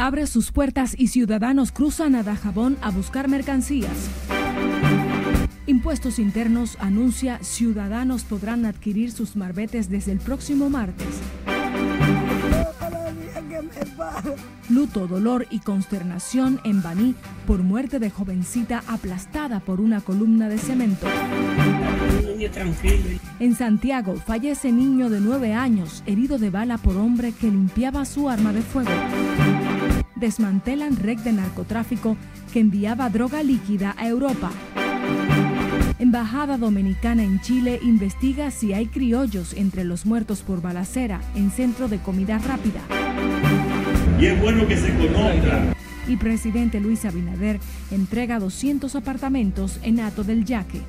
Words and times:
Abre 0.00 0.26
sus 0.26 0.50
puertas 0.50 0.94
y 0.96 1.08
ciudadanos 1.08 1.72
cruzan 1.72 2.14
a 2.14 2.22
Dajabón 2.22 2.78
a 2.80 2.90
buscar 2.90 3.28
mercancías. 3.28 4.08
Impuestos 5.66 6.18
Internos 6.18 6.78
anuncia 6.80 7.38
ciudadanos 7.42 8.24
podrán 8.24 8.64
adquirir 8.64 9.12
sus 9.12 9.36
marbetes 9.36 9.90
desde 9.90 10.12
el 10.12 10.18
próximo 10.18 10.70
martes. 10.70 11.20
Luto, 14.70 15.06
dolor 15.06 15.46
y 15.50 15.58
consternación 15.58 16.60
en 16.64 16.82
Baní 16.82 17.14
por 17.46 17.62
muerte 17.62 17.98
de 17.98 18.08
jovencita 18.08 18.82
aplastada 18.86 19.60
por 19.60 19.82
una 19.82 20.00
columna 20.00 20.48
de 20.48 20.56
cemento. 20.56 21.06
En 23.38 23.54
Santiago 23.54 24.16
fallece 24.16 24.72
niño 24.72 25.10
de 25.10 25.20
9 25.20 25.52
años 25.52 26.02
herido 26.06 26.38
de 26.38 26.48
bala 26.48 26.78
por 26.78 26.96
hombre 26.96 27.32
que 27.32 27.48
limpiaba 27.48 28.06
su 28.06 28.30
arma 28.30 28.54
de 28.54 28.62
fuego. 28.62 28.90
Desmantelan 30.20 30.96
red 30.96 31.18
de 31.20 31.32
narcotráfico 31.32 32.16
que 32.52 32.60
enviaba 32.60 33.08
droga 33.08 33.42
líquida 33.42 33.94
a 33.96 34.06
Europa. 34.06 34.50
Embajada 35.98 36.58
Dominicana 36.58 37.22
en 37.22 37.40
Chile 37.40 37.80
investiga 37.82 38.50
si 38.50 38.74
hay 38.74 38.86
criollos 38.86 39.54
entre 39.54 39.84
los 39.84 40.04
muertos 40.04 40.42
por 40.42 40.60
balacera 40.60 41.20
en 41.34 41.50
centro 41.50 41.88
de 41.88 41.98
comida 41.98 42.38
rápida. 42.38 42.80
Y 44.20 44.26
es 44.26 44.40
bueno 44.40 44.68
que 44.68 44.76
se 44.76 44.94
conozca. 44.94 45.74
Y 46.06 46.16
presidente 46.16 46.80
Luis 46.80 47.04
Abinader 47.06 47.58
entrega 47.90 48.38
200 48.38 48.94
apartamentos 48.96 49.78
en 49.82 50.00
Ato 50.00 50.22
del 50.22 50.44
Yaque. 50.44 50.82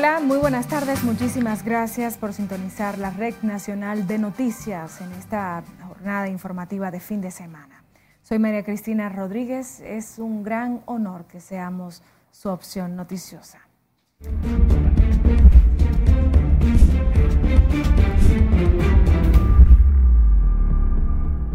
Hola, 0.00 0.18
muy 0.18 0.38
buenas 0.38 0.66
tardes. 0.66 1.04
Muchísimas 1.04 1.62
gracias 1.62 2.16
por 2.16 2.32
sintonizar 2.32 2.96
la 2.96 3.10
Red 3.10 3.34
Nacional 3.42 4.06
de 4.06 4.18
Noticias 4.18 4.98
en 5.02 5.12
esta 5.12 5.62
jornada 5.86 6.26
informativa 6.26 6.90
de 6.90 7.00
fin 7.00 7.20
de 7.20 7.30
semana. 7.30 7.84
Soy 8.22 8.38
María 8.38 8.64
Cristina 8.64 9.10
Rodríguez. 9.10 9.80
Es 9.80 10.18
un 10.18 10.42
gran 10.42 10.80
honor 10.86 11.26
que 11.26 11.38
seamos 11.38 12.02
su 12.30 12.48
opción 12.48 12.96
noticiosa. 12.96 13.58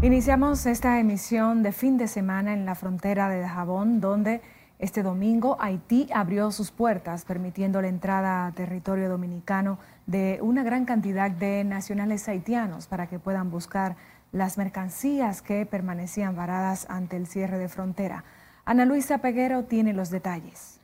Iniciamos 0.02 0.66
esta 0.66 1.00
emisión 1.00 1.64
de 1.64 1.72
fin 1.72 1.96
de 1.96 2.06
semana 2.06 2.54
en 2.54 2.64
la 2.64 2.76
frontera 2.76 3.28
de 3.28 3.40
Dajabón, 3.40 4.00
donde 4.00 4.40
este 4.78 5.02
domingo 5.02 5.56
Haití 5.58 6.08
abrió 6.12 6.50
sus 6.52 6.70
puertas, 6.70 7.24
permitiendo 7.24 7.80
la 7.80 7.88
entrada 7.88 8.46
a 8.46 8.52
territorio 8.52 9.08
dominicano 9.08 9.78
de 10.06 10.38
una 10.42 10.62
gran 10.64 10.84
cantidad 10.84 11.30
de 11.30 11.64
nacionales 11.64 12.28
haitianos 12.28 12.86
para 12.86 13.06
que 13.06 13.18
puedan 13.18 13.50
buscar 13.50 13.96
las 14.32 14.58
mercancías 14.58 15.40
que 15.40 15.64
permanecían 15.64 16.36
varadas 16.36 16.86
ante 16.90 17.16
el 17.16 17.26
cierre 17.26 17.58
de 17.58 17.68
frontera. 17.68 18.24
Ana 18.66 18.84
Luisa 18.84 19.18
Peguero 19.18 19.64
tiene 19.64 19.94
los 19.94 20.10
detalles. 20.10 20.78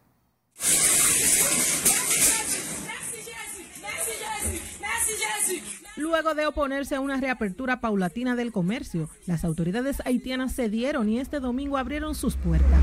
Luego 5.97 6.34
de 6.34 6.47
oponerse 6.47 6.95
a 6.95 7.01
una 7.01 7.19
reapertura 7.19 7.81
paulatina 7.81 8.34
del 8.37 8.53
comercio, 8.53 9.11
las 9.27 9.45
autoridades 9.45 10.00
haitianas 10.06 10.55
cedieron 10.55 11.09
y 11.11 11.19
este 11.19 11.41
domingo 11.41 11.77
abrieron 11.77 12.15
sus 12.15 12.37
puertas. 12.37 12.81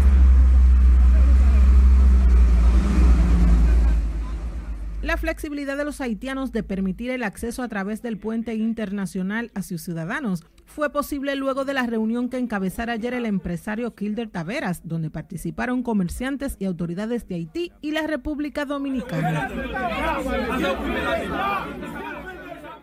La 5.10 5.18
flexibilidad 5.18 5.76
de 5.76 5.86
los 5.86 6.02
haitianos 6.02 6.52
de 6.52 6.62
permitir 6.62 7.10
el 7.10 7.24
acceso 7.24 7.64
a 7.64 7.68
través 7.68 8.04
del 8.04 8.20
puente 8.20 8.54
internacional 8.54 9.50
a 9.56 9.64
sus 9.64 9.82
ciudadanos 9.82 10.44
fue 10.68 10.92
posible 10.92 11.36
luego 11.36 11.66
de 11.66 11.74
la 11.74 11.88
reunión 11.88 12.30
que 12.30 12.38
encabezara 12.38 12.94
ayer 12.94 13.16
el 13.16 13.26
empresario 13.26 13.96
Kilder 13.96 14.30
Taveras, 14.30 14.88
donde 14.88 15.10
participaron 15.10 15.82
comerciantes 15.82 16.58
y 16.60 16.66
autoridades 16.66 17.28
de 17.28 17.34
Haití 17.34 17.72
y 17.82 17.90
la 17.90 18.06
República 18.06 18.66
Dominicana. 18.66 19.50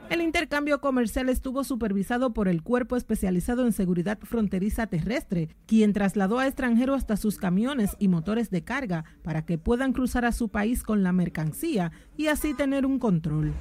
El 0.09 0.22
intercambio 0.22 0.81
comercial 0.81 1.28
estuvo 1.28 1.65
supervisado 1.65 2.33
por 2.33 2.47
el 2.47 2.62
Cuerpo 2.62 2.97
Especializado 2.97 3.67
en 3.67 3.72
Seguridad 3.72 4.19
Fronteriza 4.22 4.87
Terrestre, 4.87 5.49
quien 5.67 5.93
trasladó 5.93 6.39
a 6.39 6.47
extranjeros 6.47 6.99
hasta 6.99 7.17
sus 7.17 7.39
camiones 7.39 7.97
y 7.99 8.06
motores 8.06 8.50
de 8.50 8.62
carga 8.62 9.05
para 9.22 9.44
que 9.44 9.59
puedan 9.59 9.93
cruzar 9.93 10.25
a 10.25 10.31
su 10.31 10.49
país 10.49 10.84
con 10.84 11.03
la 11.03 11.12
mercancía 11.12 11.91
y 12.17 12.28
así 12.28 12.55
tener 12.55 12.87
un 12.87 13.00
control. 13.00 13.53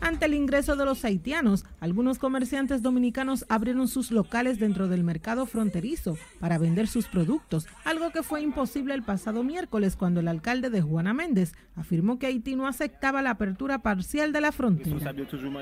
Ante 0.00 0.26
el 0.26 0.34
ingreso 0.34 0.76
de 0.76 0.84
los 0.84 1.04
haitianos, 1.04 1.64
algunos 1.80 2.18
comerciantes 2.18 2.82
dominicanos 2.82 3.44
abrieron 3.48 3.88
sus 3.88 4.10
locales 4.10 4.58
dentro 4.58 4.88
del 4.88 5.04
mercado 5.04 5.44
fronterizo 5.46 6.16
para 6.40 6.58
vender 6.58 6.86
sus 6.86 7.06
productos, 7.06 7.66
algo 7.84 8.10
que 8.10 8.22
fue 8.22 8.40
imposible 8.40 8.94
el 8.94 9.02
pasado 9.02 9.42
miércoles 9.42 9.96
cuando 9.96 10.20
el 10.20 10.28
alcalde 10.28 10.70
de 10.70 10.80
Juana 10.80 11.14
Méndez 11.14 11.54
afirmó 11.74 12.18
que 12.18 12.26
Haití 12.26 12.54
no 12.54 12.66
aceptaba 12.66 13.22
la 13.22 13.30
apertura 13.30 13.80
parcial 13.80 14.32
de 14.32 14.40
la 14.40 14.52
frontera. 14.52 15.12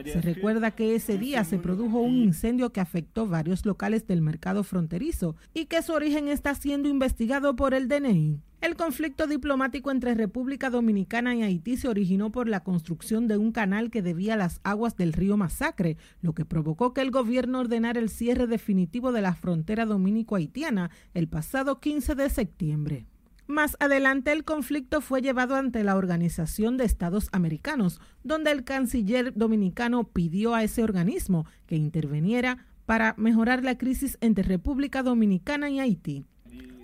Se 0.04 0.20
recuerda 0.20 0.70
que 0.70 0.94
ese 0.94 1.18
día 1.18 1.44
se 1.44 1.58
produjo 1.58 2.00
un 2.00 2.16
incendio 2.16 2.70
que 2.72 2.80
afectó 2.80 3.26
varios 3.26 3.64
locales 3.64 4.06
del 4.06 4.20
mercado 4.20 4.64
fronterizo 4.64 5.36
y 5.54 5.66
que 5.66 5.82
su 5.82 5.92
origen 5.92 6.28
está 6.28 6.54
siendo 6.54 6.88
investigado 6.88 7.56
por 7.56 7.74
el 7.74 7.88
DNI. 7.88 8.40
El 8.62 8.74
conflicto 8.74 9.26
diplomático 9.26 9.90
entre 9.90 10.14
República 10.14 10.70
Dominicana 10.70 11.34
y 11.34 11.42
Haití 11.42 11.76
se 11.76 11.88
originó 11.88 12.32
por 12.32 12.48
la 12.48 12.64
construcción 12.64 13.28
de 13.28 13.36
un 13.36 13.52
canal 13.52 13.90
que 13.90 14.00
debía 14.00 14.34
las 14.34 14.60
aguas 14.64 14.96
del 14.96 15.12
río 15.12 15.36
Masacre, 15.36 15.98
lo 16.22 16.32
que 16.34 16.46
provocó 16.46 16.94
que 16.94 17.02
el 17.02 17.10
gobierno 17.10 17.60
ordenara 17.60 18.00
el 18.00 18.08
cierre 18.08 18.46
definitivo 18.46 19.12
de 19.12 19.20
la 19.20 19.34
frontera 19.34 19.84
dominico-haitiana 19.84 20.90
el 21.12 21.28
pasado 21.28 21.80
15 21.80 22.14
de 22.14 22.30
septiembre. 22.30 23.06
Más 23.46 23.76
adelante 23.78 24.32
el 24.32 24.42
conflicto 24.42 25.02
fue 25.02 25.20
llevado 25.20 25.54
ante 25.54 25.84
la 25.84 25.94
Organización 25.94 26.78
de 26.78 26.84
Estados 26.86 27.28
Americanos, 27.32 28.00
donde 28.24 28.50
el 28.52 28.64
canciller 28.64 29.34
dominicano 29.34 30.04
pidió 30.04 30.54
a 30.54 30.64
ese 30.64 30.82
organismo 30.82 31.46
que 31.66 31.76
interviniera 31.76 32.66
para 32.86 33.14
mejorar 33.18 33.62
la 33.62 33.76
crisis 33.76 34.16
entre 34.22 34.44
República 34.44 35.02
Dominicana 35.02 35.68
y 35.68 35.78
Haití 35.78 36.24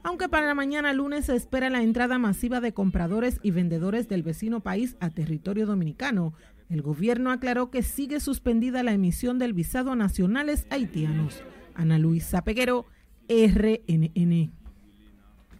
aunque 0.03 0.29
para 0.29 0.47
la 0.47 0.55
mañana 0.55 0.93
lunes 0.93 1.27
se 1.27 1.37
espera 1.37 1.71
la 1.71 1.83
entrada 1.83 2.19
masiva 2.19 2.61
de 2.61 2.73
compradores 2.73 3.39
y 3.43 3.51
vendedores 3.51 4.09
del 4.09 4.23
vecino 4.23 4.61
país 4.61 4.97
a 5.01 5.11
territorio 5.11 5.67
dominicano. 5.67 6.35
El 6.69 6.83
gobierno 6.83 7.31
aclaró 7.31 7.71
que 7.71 7.83
sigue 7.83 8.21
suspendida 8.21 8.83
la 8.83 8.93
emisión 8.93 9.39
del 9.39 9.53
visado 9.53 9.93
a 9.93 9.97
nacionales 9.97 10.67
haitianos. 10.71 11.43
Ana 11.75 11.99
Luisa 11.99 12.43
Peguero, 12.43 12.87
RNN. 13.29 14.53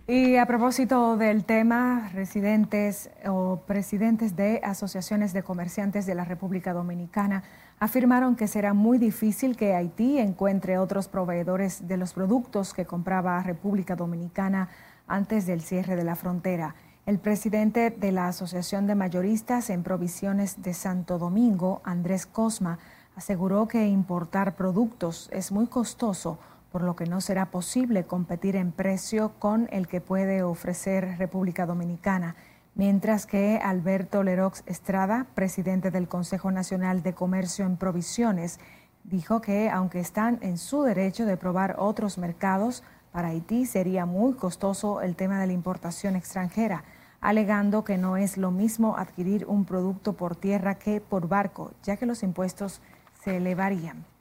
Y 0.09 0.37
a 0.37 0.47
propósito 0.47 1.17
del 1.17 1.45
tema, 1.45 2.11
residentes 2.13 3.11
o 3.25 3.63
presidentes 3.67 4.35
de 4.35 4.61
asociaciones 4.65 5.33
de 5.33 5.43
comerciantes 5.43 6.07
de 6.07 6.15
la 6.15 6.25
República 6.25 6.73
Dominicana 6.73 7.45
afirmaron 7.83 8.37
que 8.37 8.47
será 8.47 8.75
muy 8.75 8.97
difícil 8.97 9.57
que 9.57 9.75
Haití 9.75 10.21
encuentre 10.21 10.79
otros 10.79 11.09
proveedores 11.09 11.89
de 11.89 11.97
los 11.97 12.13
productos 12.13 12.75
que 12.75 12.87
compraba 12.87 13.43
República 13.43 13.97
Dominicana 13.97 14.69
antes 15.09 15.47
del 15.47 15.63
cierre 15.63 15.97
de 15.97 16.05
la 16.05 16.15
frontera. 16.15 16.77
El 17.07 17.19
presidente 17.19 17.91
de 17.91 18.13
la 18.13 18.29
Asociación 18.29 18.87
de 18.87 18.95
Mayoristas 18.95 19.69
en 19.69 19.83
Provisiones 19.83 20.63
de 20.63 20.75
Santo 20.75 21.19
Domingo, 21.19 21.83
Andrés 21.83 22.25
Cosma, 22.25 22.79
aseguró 23.17 23.67
que 23.67 23.89
importar 23.89 24.55
productos 24.55 25.29
es 25.33 25.51
muy 25.51 25.67
costoso, 25.67 26.39
por 26.71 26.85
lo 26.85 26.95
que 26.95 27.07
no 27.07 27.21
será 27.21 27.51
posible 27.51 28.05
competir 28.05 28.55
en 28.55 28.71
precio 28.71 29.33
con 29.41 29.69
el 29.73 29.89
que 29.89 30.01
puede 30.01 30.45
ofrecer 30.45 31.19
República 31.19 31.67
Dominicana 31.67 32.37
mientras 32.75 33.27
que 33.27 33.59
Alberto 33.63 34.23
Lerox 34.23 34.63
Estrada, 34.67 35.27
presidente 35.35 35.91
del 35.91 36.09
Consejo 36.09 36.51
Nacional 36.51 37.03
de 37.03 37.15
Comercio 37.15 37.67
en 37.67 37.77
Provisiones, 37.77 38.59
dijo 39.05 39.41
que 39.41 39.71
aunque 39.71 40.01
están 40.01 40.39
en 40.43 40.59
su 40.59 40.83
derecho 40.83 41.27
de 41.27 41.37
probar 41.37 41.77
otros 41.79 42.19
mercados, 42.19 42.83
para 43.13 43.29
Haití 43.29 43.67
sería 43.67 44.07
muy 44.07 44.35
costoso 44.35 45.03
el 45.03 45.17
tema 45.17 45.39
de 45.41 45.47
la 45.47 45.53
importación 45.53 46.17
extranjera, 46.17 46.85
alegando 47.21 47.85
que 47.85 47.99
no 47.99 48.17
es 48.17 48.37
lo 48.37 48.51
mismo 48.51 48.97
adquirir 48.97 49.45
un 49.47 49.65
producto 49.65 50.15
por 50.15 50.35
tierra 50.35 50.77
que 50.77 51.01
por 51.01 51.29
barco, 51.29 51.73
ya 51.83 51.97
que 51.97 52.07
los 52.07 52.23
impuestos 52.23 52.81
se 53.23 53.37
elevarían. 53.37 54.12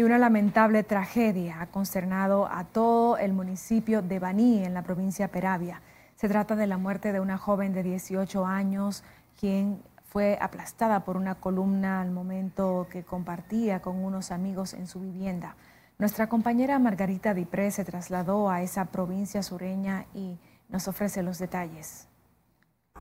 Y 0.00 0.02
una 0.02 0.16
lamentable 0.16 0.82
tragedia 0.82 1.60
ha 1.60 1.66
consternado 1.66 2.46
a 2.50 2.64
todo 2.64 3.18
el 3.18 3.34
municipio 3.34 4.00
de 4.00 4.18
Baní, 4.18 4.64
en 4.64 4.72
la 4.72 4.80
provincia 4.80 5.26
de 5.26 5.28
Peravia. 5.34 5.82
Se 6.16 6.26
trata 6.26 6.56
de 6.56 6.66
la 6.66 6.78
muerte 6.78 7.12
de 7.12 7.20
una 7.20 7.36
joven 7.36 7.74
de 7.74 7.82
18 7.82 8.46
años, 8.46 9.04
quien 9.38 9.82
fue 10.06 10.38
aplastada 10.40 11.04
por 11.04 11.18
una 11.18 11.34
columna 11.34 12.00
al 12.00 12.12
momento 12.12 12.86
que 12.90 13.02
compartía 13.02 13.82
con 13.82 14.02
unos 14.02 14.30
amigos 14.30 14.72
en 14.72 14.86
su 14.86 15.00
vivienda. 15.00 15.54
Nuestra 15.98 16.30
compañera 16.30 16.78
Margarita 16.78 17.34
Dipré 17.34 17.70
se 17.70 17.84
trasladó 17.84 18.48
a 18.48 18.62
esa 18.62 18.86
provincia 18.86 19.42
sureña 19.42 20.06
y 20.14 20.38
nos 20.70 20.88
ofrece 20.88 21.22
los 21.22 21.38
detalles. 21.38 22.09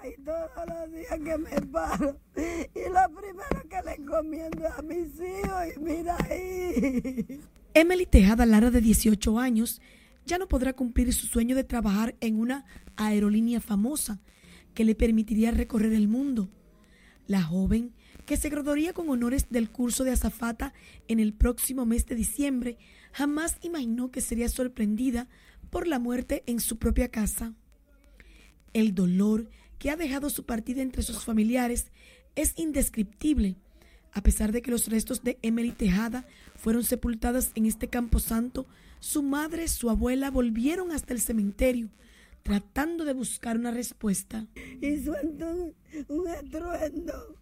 Ay, 0.01 0.16
todos 0.24 0.50
los 0.66 0.92
días 0.94 1.19
que 1.24 1.38
me 1.38 1.68
paro 1.68 2.18
y 2.36 2.90
lo 2.90 3.19
primero 3.19 3.69
que 3.69 3.81
le 3.86 3.96
encomiendo 3.96 4.68
a 4.68 4.81
mis 4.81 5.07
hijos 5.16 5.75
y 5.75 5.80
mira 5.80 6.16
ahí. 6.30 7.42
Emily 7.74 8.06
Tejada 8.06 8.46
Lara, 8.46 8.72
de 8.72 8.80
18 8.80 9.38
años, 9.38 9.81
ya 10.25 10.38
no 10.38 10.48
podrá 10.48 10.74
cumplir 10.74 11.13
su 11.13 11.28
sueño 11.28 11.54
de 11.54 11.66
trabajar 11.66 12.16
en 12.22 12.40
una 12.40 12.66
aerolínea 12.96 13.60
famosa 13.60 14.22
que 14.74 14.86
le 14.86 14.96
permitiría 14.96 15.51
recorrer 15.51 15.92
el 15.92 16.07
mundo. 16.07 16.50
La 17.28 17.44
joven, 17.44 17.94
que 18.25 18.38
se 18.38 18.50
graduaría 18.50 18.94
con 18.94 19.10
honores 19.10 19.48
del 19.50 19.69
curso 19.69 20.06
de 20.06 20.12
azafata 20.12 20.74
en 21.10 21.19
el 21.19 21.34
próximo 21.34 21.86
mes 21.86 22.06
de 22.06 22.16
diciembre, 22.16 22.78
jamás 23.12 23.57
imaginó 23.62 24.12
que 24.12 24.22
sería 24.22 24.48
sorprendida 24.48 25.28
por 25.69 25.88
la 25.88 26.00
muerte 26.00 26.44
en 26.45 26.62
su 26.62 26.78
propia 26.78 27.10
casa. 27.10 27.54
El 28.72 28.95
dolor 28.95 29.50
que 29.80 29.90
ha 29.90 29.96
dejado 29.96 30.30
su 30.30 30.44
partida 30.46 30.81
entre 30.81 31.02
sus 31.02 31.24
familiares 31.24 31.88
es 32.36 32.54
indescriptible, 32.58 33.56
a 34.12 34.22
pesar 34.22 34.52
de 34.52 34.62
que 34.62 34.72
los 34.72 34.88
restos 34.88 35.24
de 35.24 35.40
Emily 35.42 35.72
Tejada 35.72 36.26
fueron 36.56 36.84
sepultadas 36.84 37.52
en 37.56 37.66
este 37.66 37.88
camposanto, 37.88 38.68
su 39.00 39.24
madre, 39.24 39.68
su 39.68 39.90
abuela 39.90 40.30
volvieron 40.30 40.92
hasta 40.92 41.14
el 41.14 41.22
cementerio 41.22 41.90
tratando 42.44 43.06
de 43.06 43.14
buscar 43.14 43.58
una 43.58 43.72
respuesta. 43.72 44.48
Y 44.81 44.98
suelto 45.00 45.74
un, 46.08 46.28
estruendo 46.28 47.36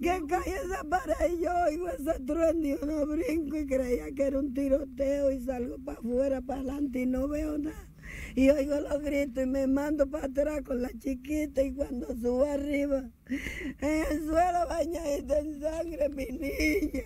que 0.00 0.20
cae 0.28 0.54
esa 0.64 0.84
pared 0.84 1.40
yo 1.40 1.50
oigo 1.66 1.88
ese 1.88 2.10
estruendo 2.10 2.68
y 2.68 2.72
uno 2.82 3.06
brinco 3.06 3.56
y 3.56 3.66
creía 3.66 4.12
que 4.14 4.22
era 4.24 4.38
un 4.38 4.52
tiroteo 4.52 5.30
y 5.30 5.40
salgo 5.40 5.78
para 5.78 5.98
afuera, 5.98 6.40
para 6.42 6.60
adelante 6.60 7.00
y 7.00 7.06
no 7.06 7.28
veo 7.28 7.58
nada 7.58 7.91
y 8.34 8.50
oigo 8.50 8.80
los 8.80 9.02
gritos 9.02 9.44
y 9.44 9.46
me 9.46 9.66
mando 9.66 10.08
para 10.08 10.26
atrás 10.26 10.62
con 10.62 10.82
la 10.82 10.90
chiquita 10.98 11.62
y 11.62 11.72
cuando 11.72 12.06
subo 12.08 12.44
arriba, 12.44 13.04
en 13.28 14.04
el 14.10 14.24
suelo 14.24 14.66
bañadita 14.68 15.38
en 15.38 15.60
sangre 15.60 16.08
mi 16.08 16.26
niña. 16.26 17.04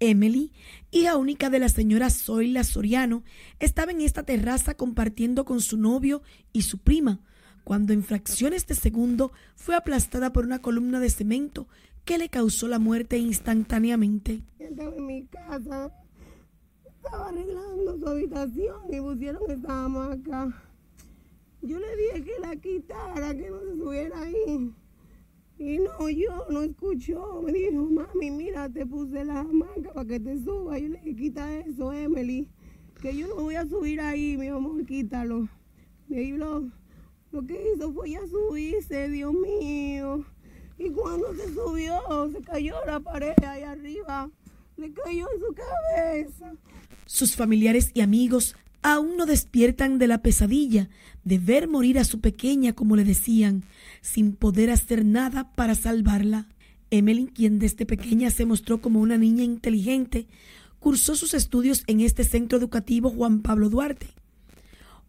Emily, 0.00 0.52
hija 0.90 1.16
única 1.16 1.48
de 1.48 1.60
la 1.60 1.68
señora 1.68 2.10
Zoila 2.10 2.64
Soriano, 2.64 3.22
estaba 3.60 3.92
en 3.92 4.00
esta 4.00 4.24
terraza 4.24 4.74
compartiendo 4.74 5.44
con 5.44 5.60
su 5.60 5.76
novio 5.76 6.22
y 6.52 6.62
su 6.62 6.78
prima, 6.78 7.20
cuando 7.62 7.92
en 7.92 8.02
fracciones 8.02 8.66
de 8.66 8.74
segundo 8.74 9.30
fue 9.54 9.76
aplastada 9.76 10.32
por 10.32 10.44
una 10.44 10.60
columna 10.60 10.98
de 10.98 11.10
cemento 11.10 11.68
que 12.04 12.18
le 12.18 12.28
causó 12.28 12.66
la 12.66 12.80
muerte 12.80 13.18
instantáneamente. 13.18 14.42
Estaba 14.58 14.96
en 14.96 15.06
mi 15.06 15.24
casa 15.26 15.92
estaba 17.04 17.28
arreglando 17.28 17.98
su 17.98 18.08
habitación 18.08 18.76
y 18.88 19.00
pusieron 19.00 19.50
estábamos 19.50 20.12
acá. 20.12 20.62
Yo 21.60 21.78
le 21.78 21.96
dije 21.96 22.24
que 22.24 22.40
la 22.40 22.56
quitara, 22.56 23.34
que 23.34 23.50
no 23.50 23.60
se 23.60 23.76
subiera 23.76 24.22
ahí. 24.22 24.72
Y 25.58 25.78
no, 25.78 26.08
yo 26.08 26.46
no 26.50 26.62
escuchó. 26.62 27.42
Me 27.42 27.52
dijo, 27.52 27.88
mami, 27.90 28.30
mira, 28.30 28.68
te 28.68 28.86
puse 28.86 29.24
la 29.24 29.40
hamaca 29.40 29.92
para 29.92 30.06
que 30.06 30.20
te 30.20 30.42
suba. 30.42 30.78
Yo 30.78 30.88
le 30.88 30.98
dije, 31.00 31.16
quita 31.16 31.58
eso, 31.58 31.92
Emily. 31.92 32.48
Que 33.00 33.16
yo 33.16 33.28
no 33.28 33.36
voy 33.36 33.56
a 33.56 33.66
subir 33.66 34.00
ahí, 34.00 34.36
mi 34.36 34.48
amor, 34.48 34.84
quítalo. 34.86 35.48
Y 36.08 36.32
lo, 36.32 36.70
lo 37.30 37.46
que 37.46 37.72
hizo 37.74 37.92
fue 37.92 38.10
ya 38.10 38.26
subirse, 38.26 39.08
Dios 39.08 39.32
mío. 39.32 40.24
Y 40.78 40.90
cuando 40.90 41.34
se 41.34 41.52
subió, 41.52 42.30
se 42.32 42.42
cayó 42.42 42.74
la 42.86 43.00
pared 43.00 43.34
ahí 43.46 43.62
arriba. 43.62 44.30
Le 44.76 44.92
cayó 44.92 45.26
en 45.32 45.40
su 45.40 45.54
cabeza. 45.54 46.54
Sus 47.12 47.36
familiares 47.36 47.90
y 47.92 48.00
amigos 48.00 48.56
aún 48.80 49.18
no 49.18 49.26
despiertan 49.26 49.98
de 49.98 50.06
la 50.06 50.22
pesadilla 50.22 50.88
de 51.24 51.36
ver 51.36 51.68
morir 51.68 51.98
a 51.98 52.04
su 52.04 52.20
pequeña, 52.20 52.72
como 52.72 52.96
le 52.96 53.04
decían, 53.04 53.64
sin 54.00 54.32
poder 54.32 54.70
hacer 54.70 55.04
nada 55.04 55.52
para 55.52 55.74
salvarla. 55.74 56.48
Emily, 56.90 57.26
quien 57.26 57.58
desde 57.58 57.84
pequeña 57.84 58.30
se 58.30 58.46
mostró 58.46 58.80
como 58.80 58.98
una 58.98 59.18
niña 59.18 59.44
inteligente, 59.44 60.26
cursó 60.78 61.14
sus 61.14 61.34
estudios 61.34 61.84
en 61.86 62.00
este 62.00 62.24
centro 62.24 62.56
educativo 62.56 63.10
Juan 63.10 63.42
Pablo 63.42 63.68
Duarte. 63.68 64.06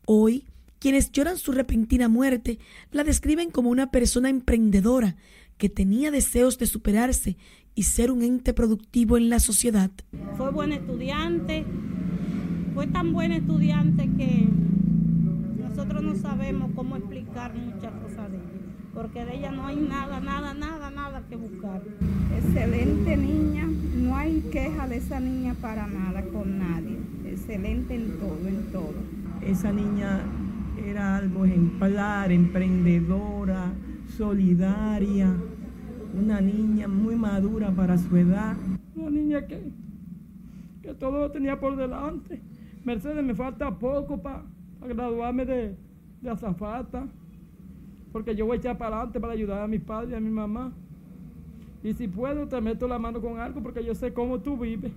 Hoy, 0.05 0.43
quienes 0.79 1.09
lloran 1.13 1.37
su 1.37 1.53
repentina 1.53 2.09
muerte 2.09 2.59
la 2.91 3.05
describen 3.05 3.49
como 3.49 3.69
una 3.69 3.91
persona 3.91 4.27
emprendedora 4.27 5.15
que 5.57 5.69
tenía 5.69 6.11
deseos 6.11 6.57
de 6.57 6.65
superarse 6.65 7.37
y 7.75 7.83
ser 7.83 8.11
un 8.11 8.21
ente 8.21 8.53
productivo 8.53 9.17
en 9.17 9.29
la 9.29 9.39
sociedad. 9.39 9.91
Fue 10.37 10.51
buen 10.51 10.71
estudiante, 10.71 11.65
fue 12.73 12.87
tan 12.87 13.13
buen 13.13 13.31
estudiante 13.31 14.09
que 14.17 14.47
nosotros 15.59 16.03
no 16.03 16.15
sabemos 16.15 16.71
cómo 16.75 16.97
explicar 16.97 17.53
muchas 17.55 17.91
cosas 17.93 18.31
de 18.31 18.37
ella, 18.37 18.93
porque 18.93 19.25
de 19.25 19.37
ella 19.37 19.51
no 19.51 19.65
hay 19.65 19.77
nada, 19.77 20.19
nada, 20.19 20.53
nada, 20.53 20.91
nada 20.91 21.23
que 21.29 21.35
buscar. 21.35 21.81
Excelente 22.37 23.17
niña, 23.17 23.67
no 23.95 24.15
hay 24.15 24.41
queja 24.51 24.87
de 24.87 24.97
esa 24.97 25.19
niña 25.19 25.55
para 25.59 25.87
nada 25.87 26.23
con 26.25 26.59
nadie, 26.59 26.99
excelente 27.25 27.95
en 27.95 28.19
todo, 28.19 28.47
en 28.47 28.71
todo. 28.71 28.93
Esa 29.41 29.71
niña 29.71 30.21
era 30.85 31.17
algo 31.17 31.45
ejemplar, 31.45 32.31
emprendedora, 32.31 33.71
solidaria 34.17 35.35
una 36.13 36.39
niña 36.41 36.87
muy 36.87 37.15
madura 37.15 37.71
para 37.71 37.97
su 37.97 38.15
edad. 38.15 38.55
Una 38.95 39.09
niña 39.09 39.47
que, 39.47 39.71
que 40.81 40.93
todo 40.93 41.19
lo 41.19 41.31
tenía 41.31 41.59
por 41.59 41.75
delante. 41.75 42.41
Mercedes, 42.83 43.23
me 43.23 43.33
falta 43.33 43.77
poco 43.77 44.21
para 44.21 44.43
graduarme 44.81 45.45
de, 45.45 45.75
de 46.21 46.29
azafata, 46.29 47.07
porque 48.11 48.35
yo 48.35 48.45
voy 48.45 48.57
a 48.57 48.59
echar 48.59 48.77
para 48.77 48.97
adelante 48.97 49.19
para 49.19 49.33
ayudar 49.33 49.63
a 49.63 49.67
mis 49.67 49.81
padres 49.81 50.11
y 50.11 50.15
a 50.15 50.19
mi 50.19 50.29
mamá. 50.29 50.71
Y 51.83 51.93
si 51.93 52.07
puedo, 52.07 52.47
te 52.47 52.61
meto 52.61 52.87
la 52.87 52.99
mano 52.99 53.21
con 53.21 53.39
algo, 53.39 53.61
porque 53.61 53.83
yo 53.83 53.95
sé 53.95 54.13
cómo 54.13 54.39
tú 54.39 54.57
vives. 54.57 54.91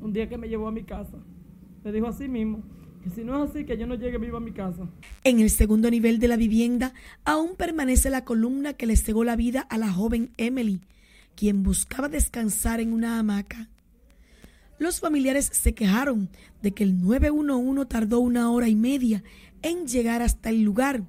Un 0.00 0.12
día 0.12 0.28
que 0.28 0.38
me 0.38 0.48
llevó 0.48 0.68
a 0.68 0.72
mi 0.72 0.82
casa, 0.82 1.16
me 1.82 1.90
dijo 1.90 2.06
así 2.06 2.28
mismo, 2.28 2.62
si 3.10 3.24
no 3.24 3.44
es 3.44 3.50
así, 3.50 3.64
que 3.64 3.76
yo 3.76 3.86
no 3.86 3.94
llegue 3.94 4.18
vivo 4.18 4.36
a 4.36 4.40
mi 4.40 4.52
casa. 4.52 4.88
En 5.24 5.40
el 5.40 5.50
segundo 5.50 5.90
nivel 5.90 6.18
de 6.18 6.28
la 6.28 6.36
vivienda 6.36 6.94
aún 7.24 7.56
permanece 7.56 8.10
la 8.10 8.24
columna 8.24 8.74
que 8.74 8.86
le 8.86 8.96
cegó 8.96 9.24
la 9.24 9.36
vida 9.36 9.60
a 9.60 9.78
la 9.78 9.92
joven 9.92 10.30
Emily, 10.36 10.80
quien 11.34 11.62
buscaba 11.62 12.08
descansar 12.08 12.80
en 12.80 12.92
una 12.92 13.18
hamaca. 13.18 13.68
Los 14.78 15.00
familiares 15.00 15.50
se 15.52 15.74
quejaron 15.74 16.30
de 16.62 16.72
que 16.72 16.84
el 16.84 17.00
911 17.00 17.86
tardó 17.86 18.20
una 18.20 18.50
hora 18.50 18.68
y 18.68 18.74
media 18.74 19.22
en 19.62 19.86
llegar 19.86 20.22
hasta 20.22 20.50
el 20.50 20.62
lugar. 20.62 21.04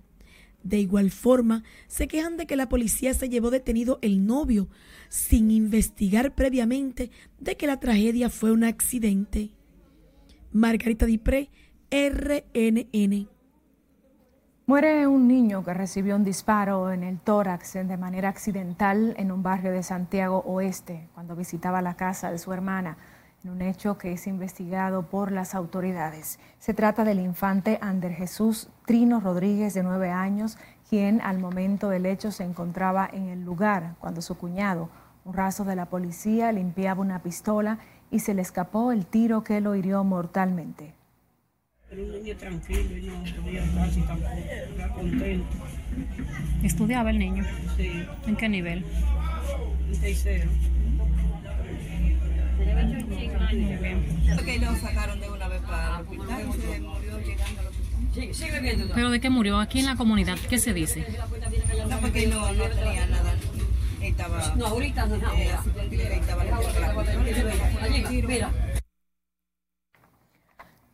De 0.64 0.80
igual 0.80 1.12
forma, 1.12 1.64
se 1.88 2.08
quejan 2.08 2.38
de 2.38 2.48
que 2.48 2.56
la 2.56 2.70
policía 2.70 3.14
se 3.14 3.30
llevó 3.30 3.52
detenido 3.52 4.00
el 4.02 4.26
novio 4.26 4.68
sin 5.10 5.52
investigar 5.52 6.34
previamente 6.34 7.12
de 7.40 7.56
que 7.56 7.68
la 7.68 7.80
tragedia 7.80 8.30
fue 8.30 8.52
un 8.52 8.64
accidente. 8.64 9.52
Margarita 10.52 11.06
Dipré, 11.06 11.50
RNN. 11.92 13.30
Muere 14.66 15.06
un 15.06 15.28
niño 15.28 15.64
que 15.64 15.74
recibió 15.76 16.16
un 16.16 16.24
disparo 16.24 16.92
en 16.92 17.04
el 17.04 17.20
tórax 17.20 17.74
de 17.74 17.98
manera 17.98 18.30
accidental 18.30 19.14
en 19.18 19.32
un 19.32 19.44
barrio 19.44 19.72
de 19.72 19.84
Santiago 19.84 20.40
Oeste 20.48 21.10
cuando 21.14 21.36
visitaba 21.36 21.84
la 21.84 21.96
casa 21.96 22.32
de 22.32 22.40
su 22.40 22.52
hermana, 22.52 22.98
en 23.44 23.52
un 23.52 23.62
hecho 23.62 24.00
que 24.00 24.14
es 24.14 24.26
investigado 24.26 25.04
por 25.04 25.32
las 25.32 25.54
autoridades. 25.54 26.40
Se 26.58 26.74
trata 26.74 27.04
del 27.04 27.20
infante 27.20 27.78
Ander 27.82 28.14
Jesús 28.14 28.70
Trino 28.88 29.20
Rodríguez, 29.20 29.76
de 29.76 29.84
nueve 29.84 30.10
años, 30.10 30.58
quien 30.90 31.22
al 31.22 31.38
momento 31.38 31.90
del 31.90 32.08
hecho 32.08 32.32
se 32.32 32.44
encontraba 32.44 33.08
en 33.14 33.30
el 33.30 33.46
lugar 33.46 33.94
cuando 34.00 34.24
su 34.24 34.36
cuñado, 34.36 34.90
un 35.24 35.34
raso 35.34 35.66
de 35.66 35.76
la 35.76 35.86
policía, 35.86 36.52
limpiaba 36.52 37.02
una 37.02 37.22
pistola 37.22 37.78
y 38.10 38.20
se 38.20 38.34
le 38.34 38.42
escapó 38.42 38.92
el 38.92 39.06
tiro 39.06 39.44
que 39.44 39.62
lo 39.62 39.76
hirió 39.76 40.04
mortalmente. 40.04 40.96
Era 41.96 42.04
un 42.04 42.12
niño 42.12 42.36
tranquilo 42.36 42.98
y 42.98 43.06
no 43.06 43.42
podía 43.42 43.64
casi 43.74 44.02
tampoco, 44.02 44.34
era 44.76 44.90
contento. 44.90 45.48
¿Estudiaba 46.62 47.10
el 47.10 47.20
niño? 47.20 47.46
Sí, 47.78 48.04
¿En 48.28 48.36
qué 48.36 48.50
nivel? 48.50 48.84
en 49.94 50.02
tercero. 50.02 50.52
Muy 53.54 53.76
bien. 53.78 54.04
que 54.44 54.60
lo 54.60 54.76
sacaron 54.76 55.22
de 55.22 55.30
una 55.30 55.48
vez 55.48 55.62
para 55.62 56.00
el 56.00 56.02
hospital 56.02 56.50
y 56.50 56.62
se 56.62 56.80
murió 56.82 57.20
llegando 57.20 57.62
al 57.62 57.68
hospital. 57.68 58.92
¿Pero 58.94 59.10
de 59.10 59.20
qué 59.22 59.30
murió? 59.30 59.60
Aquí 59.60 59.80
en 59.80 59.86
la 59.86 59.96
comunidad, 59.96 60.38
¿qué 60.50 60.58
se 60.58 60.74
dice? 60.74 61.06
No, 61.90 62.00
porque 62.02 62.28
no, 62.28 62.52
no 62.52 62.64
tenía 62.66 63.06
nada. 63.08 63.36
Estaba, 64.02 64.54
no, 64.58 64.66
ahorita 64.66 65.06
no. 65.06 65.16
Eh, 65.16 65.50
estaba 66.20 66.44
la 66.44 66.60
pistola. 66.60 68.52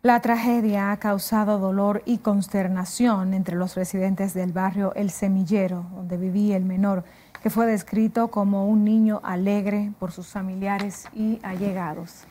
La 0.03 0.19
tragedia 0.19 0.91
ha 0.91 0.97
causado 0.97 1.59
dolor 1.59 2.01
y 2.07 2.17
consternación 2.17 3.35
entre 3.35 3.55
los 3.55 3.75
residentes 3.75 4.33
del 4.33 4.51
barrio 4.51 4.95
El 4.95 5.11
Semillero, 5.11 5.85
donde 5.93 6.17
vivía 6.17 6.57
el 6.57 6.65
menor, 6.65 7.03
que 7.43 7.51
fue 7.51 7.67
descrito 7.67 8.29
como 8.29 8.67
un 8.67 8.83
niño 8.83 9.21
alegre 9.23 9.91
por 9.99 10.11
sus 10.11 10.29
familiares 10.29 11.05
y 11.13 11.39
allegados. 11.43 12.25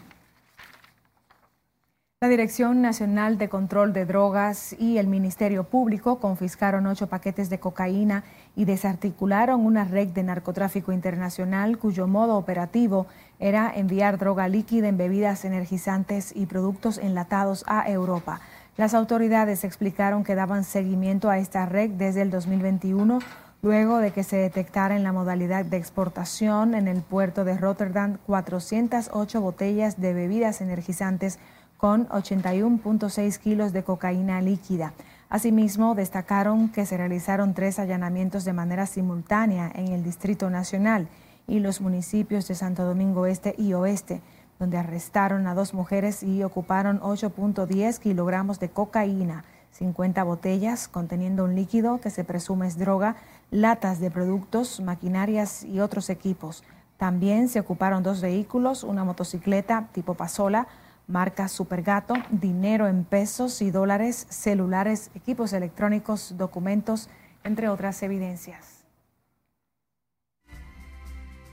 La 2.20 2.28
Dirección 2.28 2.82
Nacional 2.82 3.38
de 3.38 3.48
Control 3.48 3.92
de 3.92 4.04
Drogas 4.04 4.74
y 4.76 4.98
el 4.98 5.06
Ministerio 5.06 5.62
Público 5.62 6.18
confiscaron 6.18 6.88
ocho 6.88 7.06
paquetes 7.06 7.50
de 7.50 7.60
cocaína 7.60 8.24
y 8.56 8.64
desarticularon 8.64 9.64
una 9.64 9.84
red 9.84 10.08
de 10.08 10.24
narcotráfico 10.24 10.90
internacional 10.90 11.78
cuyo 11.78 12.08
modo 12.08 12.36
operativo 12.36 13.06
era 13.40 13.73
enviar 13.75 14.18
droga 14.18 14.47
líquida 14.47 14.87
en 14.88 14.99
bebidas 14.99 15.44
energizantes 15.44 16.32
y 16.37 16.47
productos 16.47 16.99
enlatados 16.99 17.64
a 17.66 17.90
Europa. 17.90 18.40
Las 18.76 18.94
autoridades 18.94 19.64
explicaron 19.64 20.23
que 20.23 20.35
daban 20.35 20.62
seguimiento 20.62 21.28
a 21.28 21.38
esta 21.38 21.66
red 21.66 21.90
desde 21.90 22.23
el 22.23 22.30
2021 22.30 23.18
luego 23.62 23.99
de 23.99 24.11
que 24.12 24.25
se 24.25 24.37
detectara 24.37 24.97
en 24.97 25.02
la 25.02 25.12
modalidad 25.12 25.64
de 25.64 25.76
exportación 25.76 26.75
en 26.75 26.88
el 26.88 27.02
puerto 27.02 27.44
de 27.44 27.59
Rotterdam 27.59 28.18
408 28.26 29.40
botellas 29.40 30.00
de 30.00 30.14
bebidas 30.14 30.61
energizantes 30.61 31.38
con 31.76 32.09
81.6 32.09 33.38
kilos 33.38 33.73
de 33.73 33.82
cocaína 33.82 34.40
líquida. 34.40 34.92
Asimismo, 35.28 35.94
destacaron 35.94 36.70
que 36.70 36.87
se 36.87 36.97
realizaron 36.97 37.54
tres 37.54 37.78
allanamientos 37.78 38.44
de 38.44 38.52
manera 38.52 38.87
simultánea 38.87 39.70
en 39.75 39.88
el 39.92 40.02
Distrito 40.02 40.50
Nacional 40.50 41.09
y 41.50 41.59
los 41.59 41.80
municipios 41.80 42.47
de 42.47 42.54
Santo 42.54 42.85
Domingo 42.85 43.26
Este 43.26 43.57
y 43.59 43.73
Oeste, 43.73 44.23
donde 44.61 44.78
arrestaron 44.78 45.49
a 45.49 45.54
dos 45.54 45.75
mujeres 45.75 46.23
y 46.23 46.45
ocuparon 46.45 47.00
8.10 47.00 47.99
kilogramos 47.99 48.61
de 48.61 48.71
cocaína, 48.71 49.45
50 49.73 50.23
botellas 50.23 50.87
conteniendo 50.87 51.45
un 51.45 51.57
líquido 51.57 52.00
que 52.00 52.11
se 52.11 52.23
presume 52.23 52.69
es 52.69 52.78
droga, 52.78 53.16
latas 53.50 53.99
de 53.99 54.12
productos, 54.12 54.80
maquinarias 54.80 55.64
y 55.64 55.80
otros 55.80 56.09
equipos. 56.09 56.62
También 56.99 57.49
se 57.49 57.59
ocuparon 57.59 58.04
dos 58.04 58.21
vehículos, 58.21 58.85
una 58.85 59.02
motocicleta 59.02 59.88
tipo 59.92 60.14
Pasola, 60.14 60.69
marca 61.09 61.49
Supergato, 61.49 62.14
dinero 62.30 62.87
en 62.87 63.02
pesos 63.04 63.61
y 63.61 63.73
dólares, 63.73 64.26
celulares, 64.28 65.11
equipos 65.16 65.52
electrónicos, 65.52 66.35
documentos, 66.37 67.09
entre 67.42 67.69
otras 67.69 68.02
evidencias. 68.04 68.79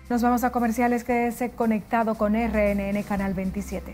Nos 0.09 0.21
vamos 0.21 0.45
a 0.45 0.51
comerciales 0.51 1.03
que 1.03 1.31
se 1.33 1.51
conectado 1.51 2.15
con 2.15 2.33
RNN 2.33 3.03
Canal 3.03 3.33
27. 3.33 3.93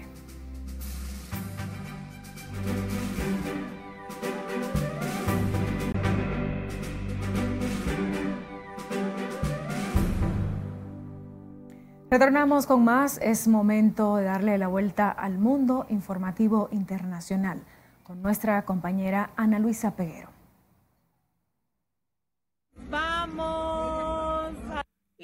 Retornamos 12.11 12.67
con 12.67 12.83
más. 12.83 13.17
Es 13.23 13.47
momento 13.47 14.17
de 14.17 14.25
darle 14.25 14.59
la 14.59 14.67
vuelta 14.67 15.09
al 15.09 15.39
mundo 15.39 15.87
informativo 15.89 16.69
internacional 16.71 17.63
con 18.03 18.21
nuestra 18.21 18.61
compañera 18.65 19.31
Ana 19.35 19.57
Luisa 19.57 19.95
Peguero. 19.95 20.29
Vamos. 22.91 23.62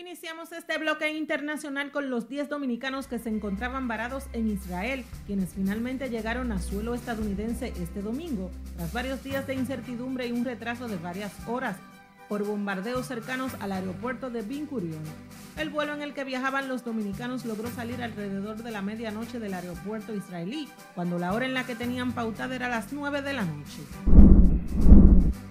Iniciamos 0.09 0.51
este 0.53 0.75
bloque 0.79 1.11
internacional 1.11 1.91
con 1.91 2.09
los 2.09 2.27
10 2.27 2.49
dominicanos 2.49 3.05
que 3.05 3.19
se 3.19 3.29
encontraban 3.29 3.87
varados 3.87 4.23
en 4.33 4.49
Israel, 4.49 5.05
quienes 5.27 5.53
finalmente 5.53 6.09
llegaron 6.09 6.51
a 6.51 6.59
suelo 6.59 6.95
estadounidense 6.95 7.73
este 7.79 8.01
domingo, 8.01 8.49
tras 8.75 8.91
varios 8.91 9.23
días 9.23 9.45
de 9.45 9.53
incertidumbre 9.53 10.25
y 10.25 10.31
un 10.31 10.45
retraso 10.45 10.87
de 10.87 10.97
varias 10.97 11.31
horas 11.47 11.77
por 12.27 12.43
bombardeos 12.43 13.05
cercanos 13.05 13.51
al 13.59 13.71
aeropuerto 13.71 14.31
de 14.31 14.41
Ben. 14.41 14.67
El 15.57 15.69
vuelo 15.69 15.93
en 15.93 16.01
el 16.01 16.15
que 16.15 16.23
viajaban 16.23 16.67
los 16.67 16.83
dominicanos 16.83 17.45
logró 17.45 17.69
salir 17.69 18.01
alrededor 18.01 18.63
de 18.63 18.71
la 18.71 18.81
medianoche 18.81 19.39
del 19.39 19.53
aeropuerto 19.53 20.15
israelí, 20.15 20.67
cuando 20.95 21.19
la 21.19 21.33
hora 21.33 21.45
en 21.45 21.53
la 21.53 21.67
que 21.67 21.75
tenían 21.75 22.13
pautada 22.13 22.55
era 22.55 22.67
las 22.67 22.93
9 22.93 23.21
de 23.21 23.33
la 23.33 23.45
noche. 23.45 24.38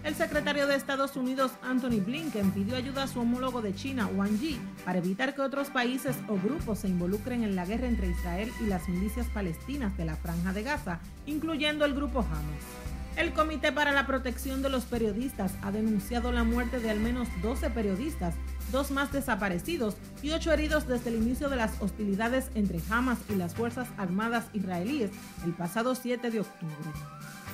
El 0.04 0.14
secretario 0.14 0.66
de 0.66 0.74
Estados 0.74 1.16
Unidos, 1.16 1.52
Anthony 1.62 2.00
Blinken, 2.04 2.52
pidió 2.52 2.76
ayuda 2.76 3.02
a 3.02 3.08
su 3.08 3.20
homólogo 3.20 3.62
de 3.62 3.74
China, 3.74 4.06
Wang 4.06 4.38
Yi, 4.38 4.58
para 4.84 4.98
evitar 4.98 5.34
que 5.34 5.42
otros 5.42 5.68
países 5.70 6.16
o 6.28 6.36
grupos 6.36 6.80
se 6.80 6.88
involucren 6.88 7.42
en 7.42 7.56
la 7.56 7.66
guerra 7.66 7.88
entre 7.88 8.08
Israel 8.08 8.50
y 8.60 8.66
las 8.66 8.88
milicias 8.88 9.26
palestinas 9.26 9.96
de 9.96 10.04
la 10.04 10.16
Franja 10.16 10.52
de 10.52 10.62
Gaza, 10.62 11.00
incluyendo 11.26 11.84
el 11.84 11.94
grupo 11.94 12.20
Hamas. 12.20 12.88
El 13.18 13.32
Comité 13.32 13.72
para 13.72 13.90
la 13.90 14.06
Protección 14.06 14.62
de 14.62 14.70
los 14.70 14.84
Periodistas 14.84 15.52
ha 15.62 15.72
denunciado 15.72 16.30
la 16.30 16.44
muerte 16.44 16.78
de 16.78 16.88
al 16.88 17.00
menos 17.00 17.26
12 17.42 17.68
periodistas, 17.70 18.36
dos 18.70 18.92
más 18.92 19.10
desaparecidos 19.10 19.96
y 20.22 20.30
ocho 20.30 20.52
heridos 20.52 20.86
desde 20.86 21.10
el 21.10 21.16
inicio 21.16 21.48
de 21.48 21.56
las 21.56 21.82
hostilidades 21.82 22.48
entre 22.54 22.80
Hamas 22.88 23.18
y 23.28 23.34
las 23.34 23.56
Fuerzas 23.56 23.88
Armadas 23.96 24.46
israelíes 24.52 25.10
el 25.44 25.52
pasado 25.52 25.96
7 25.96 26.30
de 26.30 26.40
octubre. 26.40 26.74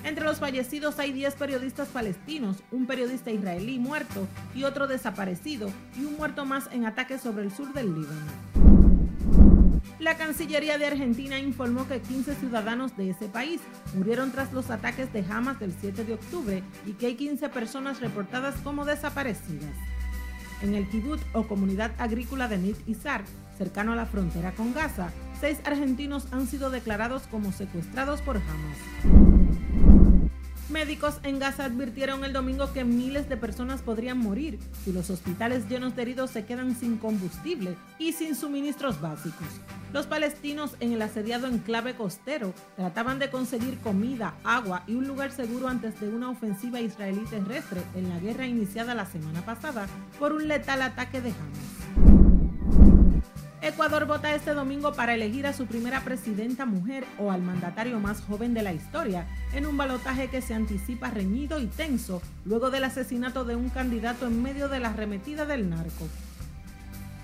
Entre 0.04 0.22
los 0.22 0.38
fallecidos 0.38 0.98
hay 0.98 1.12
10 1.12 1.34
periodistas 1.34 1.88
palestinos, 1.88 2.58
un 2.70 2.86
periodista 2.86 3.30
israelí 3.30 3.78
muerto 3.78 4.28
y 4.54 4.64
otro 4.64 4.86
desaparecido, 4.86 5.70
y 5.98 6.04
un 6.04 6.16
muerto 6.16 6.44
más 6.44 6.68
en 6.72 6.84
ataques 6.84 7.22
sobre 7.22 7.44
el 7.44 7.50
sur 7.50 7.72
del 7.72 7.86
Líbano. 7.86 8.32
La 9.98 10.18
Cancillería 10.18 10.76
de 10.76 10.86
Argentina 10.86 11.38
informó 11.38 11.88
que 11.88 12.02
15 12.02 12.34
ciudadanos 12.34 12.94
de 12.98 13.10
ese 13.10 13.28
país 13.28 13.62
murieron 13.94 14.30
tras 14.30 14.52
los 14.52 14.70
ataques 14.70 15.10
de 15.14 15.24
Hamas 15.30 15.58
del 15.58 15.72
7 15.80 16.04
de 16.04 16.12
octubre 16.12 16.62
y 16.84 16.92
que 16.92 17.06
hay 17.06 17.14
15 17.14 17.48
personas 17.48 18.00
reportadas 18.02 18.56
como 18.62 18.84
desaparecidas. 18.84 19.74
En 20.60 20.74
el 20.74 20.86
kibbutz 20.90 21.22
o 21.32 21.48
comunidad 21.48 21.92
agrícola 21.98 22.46
de 22.48 22.58
Nit 22.58 22.76
Izar, 22.86 23.24
cercano 23.56 23.92
a 23.92 23.96
la 23.96 24.06
frontera 24.06 24.52
con 24.52 24.74
Gaza, 24.74 25.10
seis 25.40 25.58
argentinos 25.64 26.26
han 26.30 26.46
sido 26.46 26.68
declarados 26.68 27.22
como 27.30 27.52
secuestrados 27.52 28.20
por 28.20 28.36
Hamas. 28.36 29.33
Médicos 30.70 31.20
en 31.24 31.38
Gaza 31.38 31.66
advirtieron 31.66 32.24
el 32.24 32.32
domingo 32.32 32.72
que 32.72 32.84
miles 32.84 33.28
de 33.28 33.36
personas 33.36 33.82
podrían 33.82 34.16
morir 34.16 34.58
si 34.82 34.92
los 34.92 35.10
hospitales 35.10 35.68
llenos 35.68 35.94
de 35.94 36.02
heridos 36.02 36.30
se 36.30 36.46
quedan 36.46 36.74
sin 36.74 36.96
combustible 36.96 37.76
y 37.98 38.12
sin 38.12 38.34
suministros 38.34 38.98
básicos. 38.98 39.46
Los 39.92 40.06
palestinos 40.06 40.74
en 40.80 40.92
el 40.92 41.02
asediado 41.02 41.48
enclave 41.48 41.94
costero 41.94 42.54
trataban 42.76 43.18
de 43.18 43.30
conseguir 43.30 43.78
comida, 43.80 44.34
agua 44.42 44.84
y 44.86 44.94
un 44.94 45.06
lugar 45.06 45.32
seguro 45.32 45.68
antes 45.68 46.00
de 46.00 46.08
una 46.08 46.30
ofensiva 46.30 46.80
israelí 46.80 47.24
terrestre 47.28 47.82
en 47.94 48.08
la 48.08 48.18
guerra 48.18 48.46
iniciada 48.46 48.94
la 48.94 49.04
semana 49.04 49.44
pasada 49.44 49.86
por 50.18 50.32
un 50.32 50.48
letal 50.48 50.80
ataque 50.80 51.20
de 51.20 51.30
Hamas. 51.30 52.13
Ecuador 53.66 54.04
vota 54.04 54.34
este 54.34 54.52
domingo 54.52 54.92
para 54.92 55.14
elegir 55.14 55.46
a 55.46 55.54
su 55.54 55.64
primera 55.64 56.02
presidenta 56.02 56.66
mujer 56.66 57.06
o 57.18 57.30
al 57.30 57.40
mandatario 57.40 57.98
más 57.98 58.20
joven 58.20 58.52
de 58.52 58.62
la 58.62 58.74
historia, 58.74 59.26
en 59.54 59.64
un 59.64 59.78
balotaje 59.78 60.28
que 60.28 60.42
se 60.42 60.52
anticipa 60.52 61.08
reñido 61.08 61.58
y 61.58 61.66
tenso 61.66 62.20
luego 62.44 62.68
del 62.68 62.84
asesinato 62.84 63.46
de 63.46 63.56
un 63.56 63.70
candidato 63.70 64.26
en 64.26 64.42
medio 64.42 64.68
de 64.68 64.80
la 64.80 64.90
arremetida 64.90 65.46
del 65.46 65.70
narco. 65.70 66.06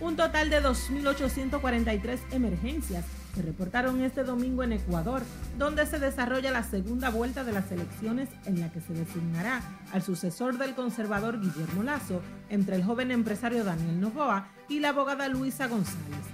Un 0.00 0.16
total 0.16 0.48
de 0.48 0.62
2.843 0.62 2.18
emergencias 2.32 3.04
se 3.34 3.42
reportaron 3.42 4.00
este 4.00 4.24
domingo 4.24 4.62
en 4.62 4.72
Ecuador, 4.72 5.20
donde 5.58 5.84
se 5.84 5.98
desarrolla 5.98 6.50
la 6.50 6.62
segunda 6.62 7.10
vuelta 7.10 7.44
de 7.44 7.52
las 7.52 7.70
elecciones 7.70 8.30
en 8.46 8.60
la 8.60 8.72
que 8.72 8.80
se 8.80 8.94
designará 8.94 9.60
al 9.92 10.02
sucesor 10.02 10.56
del 10.56 10.74
conservador 10.74 11.38
Guillermo 11.38 11.82
Lazo 11.82 12.22
entre 12.48 12.76
el 12.76 12.84
joven 12.84 13.10
empresario 13.10 13.62
Daniel 13.62 14.00
Novoa 14.00 14.48
y 14.70 14.80
la 14.80 14.88
abogada 14.88 15.28
Luisa 15.28 15.68
González. 15.68 16.29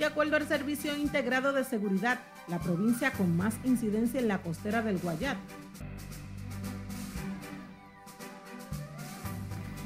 De 0.00 0.06
acuerdo 0.06 0.36
al 0.36 0.48
Servicio 0.48 0.96
Integrado 0.96 1.52
de 1.52 1.62
Seguridad, 1.62 2.20
la 2.48 2.58
provincia 2.58 3.12
con 3.12 3.36
más 3.36 3.54
incidencia 3.64 4.18
en 4.18 4.28
la 4.28 4.38
costera 4.38 4.80
del 4.80 4.98
Guayat, 4.98 5.36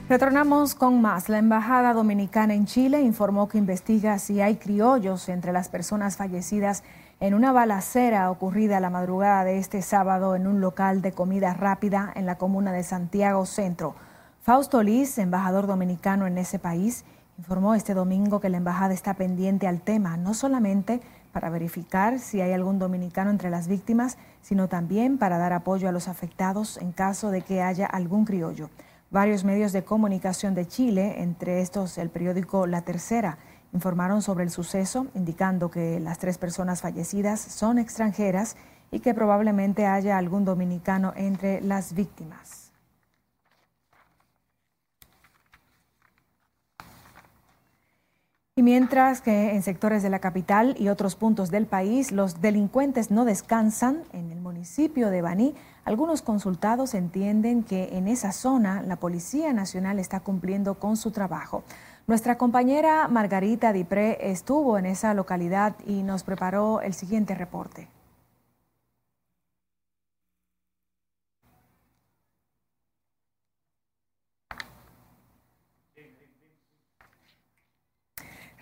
Retornamos 0.09 0.77
con 0.77 1.03
más. 1.03 1.29
La 1.29 1.39
Embajada 1.39 1.93
Dominicana 1.95 2.55
en 2.55 2.67
Chile 2.67 3.01
informó 3.01 3.49
que 3.49 3.59
investiga 3.59 4.21
si 4.21 4.41
hay 4.41 4.55
criollos 4.55 5.29
entre 5.29 5.53
las 5.53 5.69
personas 5.69 6.17
fallecidas 6.17 6.85
en 7.19 7.35
una 7.35 7.51
balacera 7.51 8.31
ocurrida 8.31 8.79
la 8.79 8.91
madrugada 8.91 9.43
de 9.43 9.59
este 9.59 9.83
sábado 9.83 10.37
en 10.37 10.47
un 10.47 10.61
local 10.61 11.03
de 11.03 11.11
comida 11.11 11.55
rápida 11.55 12.13
en 12.15 12.25
la 12.25 12.39
comuna 12.39 12.71
de 12.71 12.85
Santiago 12.85 13.47
Centro. 13.47 13.97
Fausto 14.43 14.81
Liz, 14.85 15.19
embajador 15.19 15.67
dominicano 15.67 16.29
en 16.29 16.39
ese 16.39 16.61
país, 16.61 17.05
informó 17.39 17.75
este 17.75 17.95
domingo 17.95 18.41
que 18.41 18.49
la 18.49 18.59
embajada 18.59 18.95
está 18.95 19.15
pendiente 19.15 19.67
al 19.67 19.81
tema, 19.81 20.17
no 20.17 20.35
solamente 20.35 21.01
para 21.33 21.51
verificar 21.51 22.21
si 22.21 22.41
hay 22.41 22.53
algún 22.53 22.79
dominicano 22.79 23.31
entre 23.31 23.51
las 23.51 23.67
víctimas, 23.67 24.19
sino 24.41 24.69
también 24.69 25.19
para 25.19 25.39
dar 25.39 25.53
apoyo 25.53 25.89
a 25.89 25.93
los 25.93 26.07
afectados 26.07 26.77
en 26.79 26.93
caso 26.93 27.31
de 27.31 27.43
que 27.43 27.61
haya 27.61 27.87
algún 27.87 28.25
criollo. 28.25 28.71
Varios 29.11 29.45
medios 29.45 29.73
de 29.73 29.85
comunicación 29.85 30.55
de 30.55 30.67
Chile, 30.67 31.23
entre 31.23 31.61
estos 31.61 31.99
el 31.99 32.11
periódico 32.11 32.67
La 32.67 32.83
Tercera, 32.83 33.39
informaron 33.73 34.23
sobre 34.23 34.45
el 34.45 34.51
suceso, 34.51 35.09
indicando 35.15 35.71
que 35.71 35.99
las 35.99 36.19
tres 36.19 36.39
personas 36.39 36.83
fallecidas 36.83 37.41
son 37.41 37.79
extranjeras 37.79 38.57
y 38.93 39.01
que 39.01 39.15
probablemente 39.15 39.87
haya 39.87 40.19
algún 40.19 40.45
dominicano 40.45 41.13
entre 41.17 41.61
las 41.61 41.95
víctimas. 41.95 42.64
Y 48.57 48.63
mientras 48.63 49.21
que 49.21 49.57
en 49.57 49.65
sectores 49.65 50.05
de 50.05 50.11
la 50.11 50.21
capital 50.21 50.77
y 50.79 50.89
otros 50.89 51.17
puntos 51.17 51.51
del 51.51 51.67
país 51.67 52.13
los 52.13 52.41
delincuentes 52.41 53.11
no 53.11 53.25
descansan, 53.25 54.05
en 54.13 54.31
el 54.31 54.41
municipio 54.41 55.11
de 55.11 55.23
Baní, 55.23 55.57
algunos 55.85 56.23
consultados 56.23 56.95
entienden 56.95 57.65
que 57.65 57.97
en 57.97 58.07
esa 58.07 58.31
zona 58.31 58.81
la 58.83 58.95
Policía 58.95 59.53
Nacional 59.53 59.99
está 59.99 60.21
cumpliendo 60.21 60.79
con 60.79 60.97
su 60.97 61.11
trabajo. 61.11 61.65
Nuestra 62.07 62.39
compañera 62.39 63.09
Margarita 63.09 63.73
Dipré 63.73 64.31
estuvo 64.31 64.79
en 64.79 64.87
esa 64.87 65.15
localidad 65.15 65.75
y 65.85 66.05
nos 66.05 66.23
preparó 66.23 66.81
el 66.81 66.95
siguiente 66.95 67.35
reporte. 67.35 67.89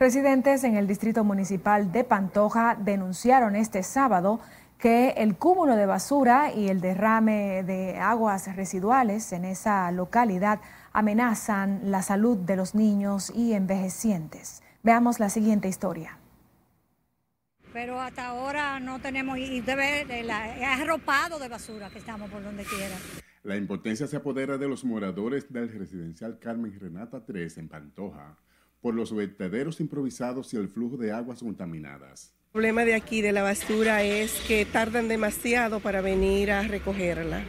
Residentes 0.02 0.64
en 0.64 0.74
el 0.74 0.88
distrito 0.88 1.22
municipal 1.22 1.92
de 1.92 2.02
Pantoja 2.02 2.74
denunciaron 2.74 3.54
este 3.54 3.84
sábado 3.84 4.40
que 4.76 5.10
el 5.10 5.36
cúmulo 5.36 5.76
de 5.76 5.86
basura 5.86 6.52
y 6.52 6.70
el 6.70 6.80
derrame 6.80 7.62
de 7.62 7.98
aguas 7.98 8.56
residuales 8.56 9.32
en 9.32 9.44
esa 9.44 9.92
localidad 9.92 10.58
amenazan 10.92 11.82
la 11.84 12.02
salud 12.02 12.36
de 12.36 12.56
los 12.56 12.74
niños 12.74 13.30
y 13.32 13.52
envejecientes. 13.52 14.64
Veamos 14.82 15.20
la 15.20 15.30
siguiente 15.30 15.68
historia. 15.68 16.18
Pero 17.72 18.00
hasta 18.00 18.26
ahora 18.26 18.80
no 18.80 18.98
tenemos, 18.98 19.38
y 19.38 19.60
debe, 19.60 20.00
es 20.00 20.80
arropado 20.80 21.38
de 21.38 21.46
basura 21.46 21.90
que 21.90 22.00
estamos 22.00 22.28
por 22.28 22.42
donde 22.42 22.64
quiera. 22.64 22.96
La 23.44 23.54
impotencia 23.54 24.08
se 24.08 24.16
apodera 24.16 24.58
de 24.58 24.66
los 24.66 24.84
moradores 24.84 25.52
del 25.52 25.72
residencial 25.72 26.40
Carmen 26.40 26.76
Renata 26.80 27.24
3 27.24 27.58
en 27.58 27.68
Pantoja 27.68 28.36
por 28.82 28.94
los 28.94 29.14
vertederos 29.14 29.80
improvisados 29.80 30.52
y 30.52 30.56
el 30.56 30.68
flujo 30.68 30.96
de 30.96 31.12
aguas 31.12 31.38
contaminadas. 31.38 32.34
El 32.48 32.52
problema 32.52 32.84
de 32.84 32.94
aquí 32.94 33.22
de 33.22 33.32
la 33.32 33.42
basura 33.42 34.02
es 34.02 34.32
que 34.46 34.66
tardan 34.66 35.08
demasiado 35.08 35.80
para 35.80 36.02
venir 36.02 36.50
a 36.50 36.62
recogerla 36.62 37.42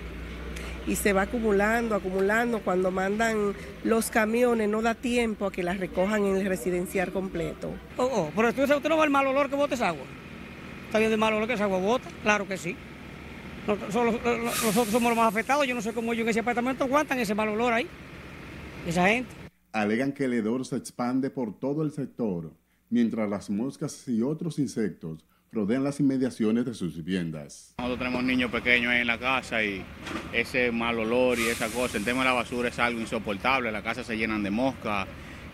y 0.87 0.95
se 0.95 1.11
va 1.11 1.23
acumulando, 1.23 1.95
acumulando. 1.95 2.61
Cuando 2.61 2.91
mandan 2.91 3.53
los 3.83 4.09
camiones 4.09 4.69
no 4.69 4.81
da 4.81 4.93
tiempo 4.93 5.47
a 5.47 5.51
que 5.51 5.63
la 5.63 5.73
recojan 5.73 6.23
en 6.25 6.37
el 6.37 6.45
residencial 6.45 7.11
completo. 7.11 7.71
Oh, 7.97 8.03
oh, 8.05 8.31
pero 8.35 8.49
usted, 8.49 8.63
usted 8.63 8.89
no 8.89 8.97
va 8.97 9.03
el 9.03 9.09
mal 9.09 9.27
olor 9.27 9.49
que 9.49 9.55
bota 9.55 9.73
esa 9.73 9.89
agua. 9.89 10.05
¿Está 10.85 10.99
bien 10.99 11.09
de 11.09 11.17
mal 11.17 11.33
olor 11.33 11.47
que 11.47 11.55
esa 11.55 11.65
agua 11.65 11.79
bota? 11.79 12.07
Claro 12.21 12.47
que 12.47 12.57
sí. 12.57 12.75
Nosotros, 13.67 14.21
nosotros 14.63 14.87
somos 14.89 15.09
los 15.09 15.17
más 15.17 15.27
afectados. 15.27 15.65
Yo 15.65 15.73
no 15.73 15.81
sé 15.81 15.93
cómo 15.93 16.13
ellos 16.13 16.23
en 16.23 16.29
ese 16.29 16.41
apartamento 16.41 16.83
aguantan 16.83 17.17
ese 17.17 17.33
mal 17.33 17.49
olor 17.49 17.73
ahí. 17.73 17.87
Esa 18.87 19.07
gente 19.07 19.42
alegan 19.73 20.13
que 20.13 20.25
el 20.25 20.33
hedor 20.33 20.65
se 20.65 20.77
expande 20.77 21.31
por 21.31 21.59
todo 21.59 21.83
el 21.83 21.91
sector, 21.91 22.53
mientras 22.89 23.27
las 23.27 23.49
moscas 23.49 24.07
y 24.07 24.21
otros 24.21 24.59
insectos 24.59 25.25
rodean 25.51 25.83
las 25.83 25.99
inmediaciones 25.99 26.65
de 26.65 26.73
sus 26.73 26.95
viviendas. 26.95 27.75
Nosotros 27.77 27.99
tenemos 27.99 28.23
niños 28.23 28.51
pequeños 28.51 28.91
ahí 28.91 29.01
en 29.01 29.07
la 29.07 29.19
casa 29.19 29.63
y 29.63 29.83
ese 30.31 30.71
mal 30.71 30.97
olor 30.97 31.37
y 31.39 31.47
esa 31.47 31.67
cosa, 31.69 31.97
el 31.97 32.05
tema 32.05 32.19
de 32.19 32.29
la 32.29 32.33
basura 32.33 32.69
es 32.69 32.79
algo 32.79 32.99
insoportable, 33.01 33.71
las 33.71 33.83
casas 33.83 34.05
se 34.07 34.15
llenan 34.15 34.43
de 34.43 34.51
moscas 34.51 35.07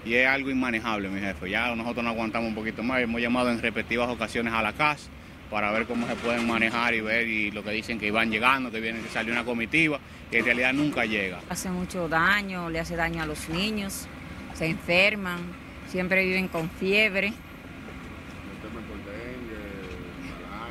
y 0.05 0.13
es 0.13 0.27
algo 0.27 0.49
inmanejable, 0.49 1.09
mi 1.09 1.19
jefe. 1.19 1.49
Ya 1.49 1.73
nosotros 1.75 2.03
no 2.03 2.11
aguantamos 2.11 2.49
un 2.49 2.55
poquito 2.55 2.83
más, 2.83 3.01
hemos 3.01 3.21
llamado 3.21 3.51
en 3.51 3.61
repetidas 3.61 4.09
ocasiones 4.09 4.53
a 4.53 4.61
la 4.61 4.73
casa 4.73 5.09
para 5.49 5.71
ver 5.71 5.85
cómo 5.85 6.07
se 6.07 6.15
pueden 6.15 6.47
manejar 6.47 6.93
y 6.93 7.01
ver 7.01 7.27
y 7.27 7.51
lo 7.51 7.63
que 7.63 7.71
dicen 7.71 7.99
que 7.99 8.07
iban 8.07 8.29
llegando, 8.29 8.71
que 8.71 8.79
vienen 8.79 9.03
que 9.03 9.09
sale 9.09 9.31
una 9.31 9.43
comitiva, 9.43 9.99
que 10.29 10.39
en 10.39 10.45
realidad 10.45 10.73
nunca 10.73 11.05
llega. 11.05 11.39
Hace 11.49 11.69
mucho 11.69 12.07
daño, 12.07 12.69
le 12.69 12.79
hace 12.79 12.95
daño 12.95 13.23
a 13.23 13.25
los 13.25 13.49
niños, 13.49 14.07
se 14.53 14.67
enferman, 14.67 15.39
siempre 15.87 16.25
viven 16.25 16.47
con 16.47 16.69
fiebre. 16.69 17.33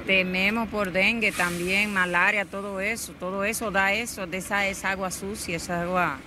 Tememos 0.07 0.69
por 0.69 0.91
dengue 0.91 1.33
también, 1.33 1.93
malaria, 1.93 2.47
todo 2.47 2.81
eso, 2.81 3.13
todo 3.21 3.45
eso 3.45 3.71
da 3.71 3.93
eso, 3.93 4.27
de 4.27 4.39
esa 4.39 4.67
es 4.67 4.85
agua 4.85 5.11
sucia, 5.11 5.57
esa 5.57 5.83
agua 5.83 6.19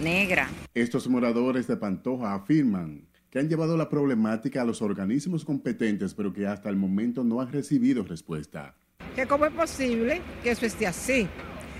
negra. 0.00 0.48
Estos 0.74 1.08
moradores 1.08 1.66
de 1.66 1.76
Pantoja 1.76 2.34
afirman 2.34 3.09
que 3.30 3.38
han 3.38 3.48
llevado 3.48 3.76
la 3.76 3.88
problemática 3.88 4.62
a 4.62 4.64
los 4.64 4.82
organismos 4.82 5.44
competentes, 5.44 6.14
pero 6.14 6.32
que 6.32 6.46
hasta 6.46 6.68
el 6.68 6.76
momento 6.76 7.22
no 7.22 7.40
han 7.40 7.52
recibido 7.52 8.02
respuesta. 8.02 8.74
Que 9.14 9.26
cómo 9.26 9.46
es 9.46 9.52
posible 9.52 10.20
que 10.42 10.50
eso 10.50 10.66
esté 10.66 10.86
así 10.86 11.28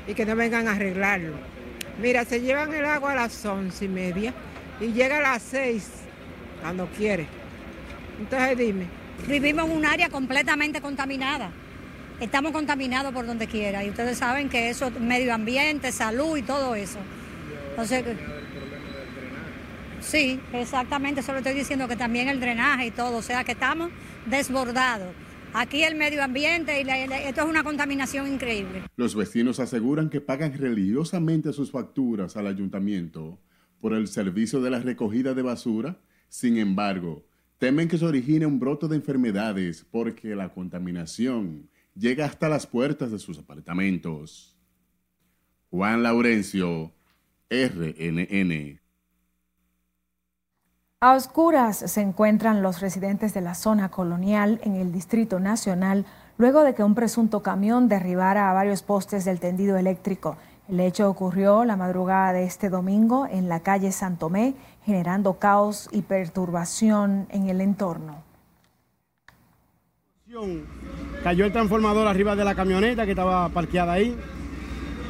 y 0.07 0.15
que 0.15 0.25
no 0.25 0.37
vengan 0.37 0.69
a 0.69 0.73
arreglarlo. 0.73 1.35
Mira, 2.01 2.25
se 2.25 2.41
llevan 2.41 2.73
el 2.73 2.85
agua 2.85 3.13
a 3.13 3.17
las 3.17 3.45
once 3.45 3.85
y 3.85 3.89
media 3.89 4.33
y 4.81 4.93
llega 4.93 5.19
a 5.19 5.21
las 5.21 5.43
seis 5.43 5.91
cuando 6.63 6.87
quiere. 6.97 7.27
Entonces 8.21 8.57
dime. 8.57 8.87
Vivimos 9.29 9.67
en 9.67 9.77
un 9.77 9.85
área 9.85 10.09
completamente 10.09 10.81
contaminada. 10.81 11.51
Estamos 12.21 12.53
contaminados 12.53 13.13
por 13.13 13.27
donde 13.27 13.47
quiera 13.47 13.85
y 13.85 13.91
ustedes 13.91 14.19
saben 14.19 14.49
que 14.49 14.71
eso 14.71 14.87
es 14.87 15.01
medio 15.01 15.35
ambiente, 15.35 15.93
salud 15.93 16.37
y 16.37 16.43
todo 16.43 16.75
eso. 16.75 16.99
Entonces, 17.71 18.05
Sí, 20.01 20.41
exactamente, 20.53 21.21
eso 21.21 21.33
lo 21.33 21.39
estoy 21.39 21.55
diciendo, 21.55 21.87
que 21.89 21.97
también 21.97 22.29
el 22.29 22.41
drenaje 22.41 22.87
y 22.87 22.91
todo, 22.91 23.19
o 23.19 23.23
sea 23.23 23.45
que 23.45 23.53
estamos 23.53 23.91
desbordados. 24.27 25.15
Aquí 25.53 25.83
el 25.83 25.97
medio 25.97 26.23
ambiente 26.23 26.81
y 26.81 26.89
esto 26.89 27.41
es 27.43 27.47
una 27.47 27.65
contaminación 27.65 28.33
increíble. 28.33 28.85
Los 28.97 29.17
vecinos 29.17 29.59
aseguran 29.59 30.09
que 30.09 30.21
pagan 30.21 30.57
religiosamente 30.57 31.53
sus 31.53 31.73
facturas 31.73 32.37
al 32.37 32.47
ayuntamiento 32.47 33.41
por 33.81 33.93
el 33.95 34.07
servicio 34.07 34.61
de 34.61 34.71
la 34.71 34.79
recogida 34.79 35.35
de 35.35 35.43
basura. 35.43 36.01
Sin 36.29 36.57
embargo, 36.57 37.27
temen 37.59 37.89
que 37.89 37.99
se 37.99 38.05
origine 38.05 38.47
un 38.47 38.61
brote 38.61 38.87
de 38.87 38.97
enfermedades 38.97 39.85
porque 39.91 40.37
la 40.37 40.51
contaminación 40.51 41.69
llega 41.97 42.27
hasta 42.27 42.49
las 42.49 42.67
puertas 42.67 43.11
de 43.11 43.19
sus 43.19 43.39
apartamentos. 43.39 44.57
Juan 45.71 46.05
Laurencio, 46.05 46.95
RNN. 47.51 48.80
A 51.03 51.15
oscuras 51.15 51.79
se 51.79 52.03
encuentran 52.03 52.63
los 52.63 52.83
residentes 52.83 53.33
de 53.33 53.41
la 53.41 53.55
zona 53.55 53.91
colonial 53.91 54.61
en 54.65 54.77
el 54.77 54.93
Distrito 54.93 55.41
Nacional 55.41 56.05
luego 56.37 56.63
de 56.63 56.75
que 56.75 56.85
un 56.85 56.95
presunto 56.95 57.43
camión 57.43 57.89
derribara 57.89 58.51
a 58.51 58.53
varios 58.53 58.83
postes 58.83 59.25
del 59.25 59.41
tendido 59.41 59.79
eléctrico. 59.79 60.37
El 60.69 60.79
hecho 60.79 61.09
ocurrió 61.09 61.65
la 61.65 61.77
madrugada 61.77 62.35
de 62.35 62.45
este 62.45 62.69
domingo 62.69 63.27
en 63.27 63.49
la 63.49 63.61
calle 63.61 63.93
Santomé, 63.93 64.53
generando 64.85 65.39
caos 65.39 65.89
y 65.91 66.03
perturbación 66.03 67.27
en 67.31 67.49
el 67.49 67.63
entorno. 67.63 68.23
Cayó 71.23 71.47
el 71.47 71.53
transformador 71.53 72.09
arriba 72.09 72.37
de 72.37 72.45
la 72.45 72.55
camioneta 72.55 73.07
que 73.07 73.13
estaba 73.13 73.49
parqueada 73.49 73.95
ahí 73.95 74.15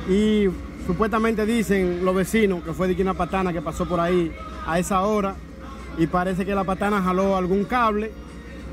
y 0.09 0.47
supuestamente 0.87 1.45
dicen 1.45 2.05
los 2.05 2.15
vecinos 2.15 2.63
que 2.63 2.75
fue 2.75 2.87
de 2.87 3.03
una 3.03 3.15
patana 3.15 3.53
que 3.53 3.61
pasó 3.61 3.89
por 3.89 3.99
ahí 3.99 4.31
a 4.69 4.79
esa 4.79 5.03
hora 5.03 5.35
y 5.99 6.07
parece 6.07 6.47
que 6.47 6.55
la 6.55 6.65
patana 6.65 7.03
jaló 7.03 7.37
algún 7.37 7.65
cable 7.65 8.13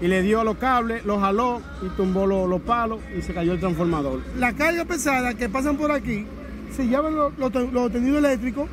y 0.02 0.08
le 0.08 0.22
dio 0.22 0.42
a 0.42 0.44
los 0.44 0.58
cables, 0.58 1.06
lo 1.06 1.20
jaló 1.20 1.62
y 1.82 1.90
tumbó 1.90 2.26
los, 2.28 2.62
palos 2.62 3.00
y 3.18 3.22
se 3.22 3.34
cayó 3.34 3.54
el 3.54 3.60
transformador. 3.60 4.22
La 4.38 4.54
carga 4.54 4.86
pesada 4.86 5.34
que 5.34 5.50
pasan 5.50 5.78
por 5.78 5.92
aquí 5.92 6.26
se 6.72 6.88
llevan 6.88 7.16
los, 7.16 7.38
los, 7.38 7.92
tendidos 7.92 8.20
eléctricos 8.20 8.70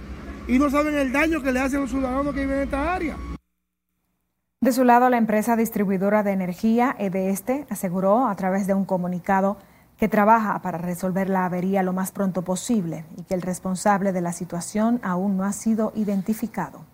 y 0.46 0.59
no 0.59 0.68
saben 0.70 0.94
el 0.94 1.12
daño 1.12 1.42
que 1.42 1.52
le 1.52 1.61
hacen 1.61 1.80
los 1.80 1.90
ciudadanos 1.90 2.35
que 2.35 2.40
viven 2.40 2.59
en 2.59 2.62
esta 2.64 2.94
área. 2.94 3.16
De 4.61 4.72
su 4.72 4.85
lado, 4.85 5.11
la 5.11 5.18
empresa 5.18 5.57
distribuidora 5.57 6.22
de 6.22 6.33
energía, 6.33 6.96
EDESTE, 6.98 7.66
aseguró 7.68 8.26
a 8.26 8.35
través 8.35 8.66
de 8.66 8.74
un 8.74 8.87
comunicado 8.87 9.59
que 9.98 10.09
trabaja 10.09 10.61
para 10.62 10.78
resolver 10.78 11.28
la 11.28 11.44
avería 11.44 11.83
lo 11.83 11.92
más 11.92 12.12
pronto 12.12 12.42
posible 12.42 13.04
y 13.16 13.22
que 13.24 13.35
el 13.35 13.42
responsable 13.42 14.12
de 14.12 14.20
la 14.20 14.33
situación 14.33 15.00
aún 15.02 15.37
no 15.37 15.44
ha 15.44 15.52
sido 15.52 15.92
identificado. 15.94 16.93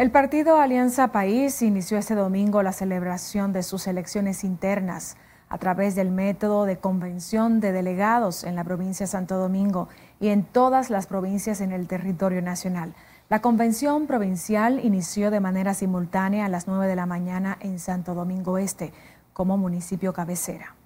El 0.00 0.10
partido 0.10 0.58
Alianza 0.58 1.08
País 1.08 1.60
inició 1.60 1.98
este 1.98 2.14
domingo 2.14 2.62
la 2.62 2.72
celebración 2.72 3.52
de 3.52 3.62
sus 3.62 3.86
elecciones 3.86 4.44
internas 4.44 5.18
a 5.50 5.58
través 5.58 5.94
del 5.94 6.10
método 6.10 6.64
de 6.64 6.78
convención 6.78 7.60
de 7.60 7.70
delegados 7.70 8.44
en 8.44 8.56
la 8.56 8.64
provincia 8.64 9.04
de 9.04 9.12
Santo 9.12 9.36
Domingo 9.36 9.90
y 10.18 10.28
en 10.28 10.42
todas 10.44 10.88
las 10.88 11.06
provincias 11.06 11.60
en 11.60 11.72
el 11.72 11.86
territorio 11.86 12.40
nacional. 12.40 12.94
La 13.28 13.42
convención 13.42 14.06
provincial 14.06 14.82
inició 14.82 15.30
de 15.30 15.40
manera 15.40 15.74
simultánea 15.74 16.46
a 16.46 16.48
las 16.48 16.66
9 16.66 16.86
de 16.86 16.96
la 16.96 17.04
mañana 17.04 17.58
en 17.60 17.78
Santo 17.78 18.14
Domingo 18.14 18.56
Este, 18.56 18.94
como 19.34 19.58
municipio 19.58 20.14
cabecera. 20.14 20.76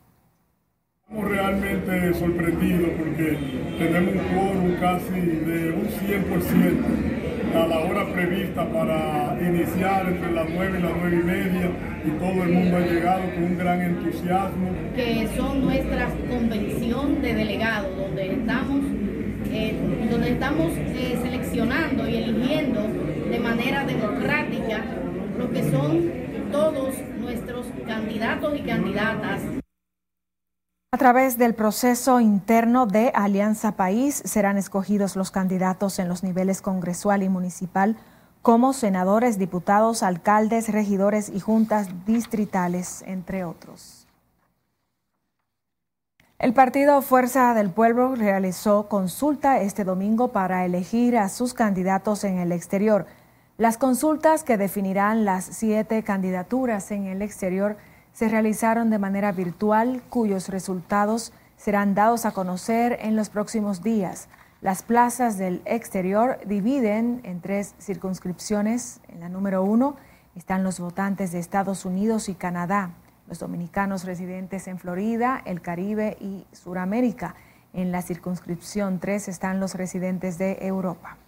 Estamos 1.08 1.30
realmente 1.30 2.14
sorprendidos 2.14 2.90
porque 2.98 3.76
tenemos 3.78 4.12
un 4.12 4.34
quórum 4.34 4.80
casi 4.80 5.20
de 5.20 5.70
un 5.70 5.86
100% 5.86 7.23
a 7.52 7.66
la 7.66 7.78
hora 7.80 8.06
prevista 8.12 8.66
para 8.68 9.36
iniciar 9.40 10.06
entre 10.06 10.32
las 10.32 10.48
9 10.48 10.78
y 10.78 10.82
las 10.82 10.92
9 11.00 11.20
y 11.20 11.24
media 11.24 11.70
y 12.04 12.10
todo 12.18 12.44
el 12.44 12.52
mundo 12.52 12.76
ha 12.76 12.80
llegado 12.80 13.22
con 13.34 13.44
un 13.44 13.58
gran 13.58 13.80
entusiasmo. 13.80 14.68
Que 14.94 15.28
son 15.36 15.62
nuestra 15.62 16.08
convención 16.28 17.22
de 17.22 17.34
delegados, 17.34 17.96
donde 17.96 18.32
estamos, 18.32 18.80
eh, 19.50 19.74
donde 20.10 20.32
estamos 20.32 20.72
eh, 20.76 21.18
seleccionando 21.22 22.08
y 22.08 22.16
eligiendo 22.16 22.80
de 23.30 23.38
manera 23.38 23.84
democrática 23.84 24.84
lo 25.38 25.50
que 25.50 25.62
son 25.70 26.10
todos 26.52 26.94
nuestros 27.20 27.66
candidatos 27.86 28.54
y 28.56 28.62
candidatas. 28.62 29.63
A 30.94 30.96
través 30.96 31.38
del 31.38 31.56
proceso 31.56 32.20
interno 32.20 32.86
de 32.86 33.10
Alianza 33.16 33.72
País 33.72 34.22
serán 34.24 34.56
escogidos 34.56 35.16
los 35.16 35.32
candidatos 35.32 35.98
en 35.98 36.08
los 36.08 36.22
niveles 36.22 36.62
congresual 36.62 37.24
y 37.24 37.28
municipal 37.28 37.96
como 38.42 38.72
senadores, 38.72 39.36
diputados, 39.36 40.04
alcaldes, 40.04 40.68
regidores 40.68 41.30
y 41.30 41.40
juntas 41.40 41.88
distritales, 42.06 43.02
entre 43.08 43.44
otros. 43.44 44.06
El 46.38 46.54
partido 46.54 47.02
Fuerza 47.02 47.54
del 47.54 47.70
Pueblo 47.70 48.14
realizó 48.14 48.88
consulta 48.88 49.58
este 49.58 49.82
domingo 49.82 50.28
para 50.30 50.64
elegir 50.64 51.18
a 51.18 51.28
sus 51.28 51.54
candidatos 51.54 52.22
en 52.22 52.38
el 52.38 52.52
exterior. 52.52 53.06
Las 53.58 53.78
consultas 53.78 54.44
que 54.44 54.56
definirán 54.56 55.24
las 55.24 55.44
siete 55.44 56.04
candidaturas 56.04 56.92
en 56.92 57.06
el 57.06 57.20
exterior 57.20 57.78
se 58.14 58.28
realizaron 58.28 58.88
de 58.90 58.98
manera 58.98 59.32
virtual, 59.32 60.02
cuyos 60.08 60.48
resultados 60.48 61.32
serán 61.56 61.94
dados 61.94 62.24
a 62.24 62.30
conocer 62.30 62.96
en 63.00 63.16
los 63.16 63.28
próximos 63.28 63.82
días. 63.82 64.28
Las 64.60 64.82
plazas 64.82 65.36
del 65.36 65.60
exterior 65.66 66.38
dividen 66.46 67.20
en 67.24 67.40
tres 67.40 67.74
circunscripciones. 67.78 69.00
En 69.08 69.20
la 69.20 69.28
número 69.28 69.62
uno 69.62 69.96
están 70.36 70.64
los 70.64 70.80
votantes 70.80 71.32
de 71.32 71.40
Estados 71.40 71.84
Unidos 71.84 72.28
y 72.28 72.34
Canadá, 72.34 72.90
los 73.28 73.40
dominicanos 73.40 74.04
residentes 74.04 74.68
en 74.68 74.78
Florida, 74.78 75.42
el 75.44 75.60
Caribe 75.60 76.16
y 76.20 76.46
Suramérica. 76.52 77.34
En 77.72 77.90
la 77.90 78.00
circunscripción 78.00 79.00
tres 79.00 79.28
están 79.28 79.58
los 79.58 79.74
residentes 79.74 80.38
de 80.38 80.58
Europa. 80.60 81.18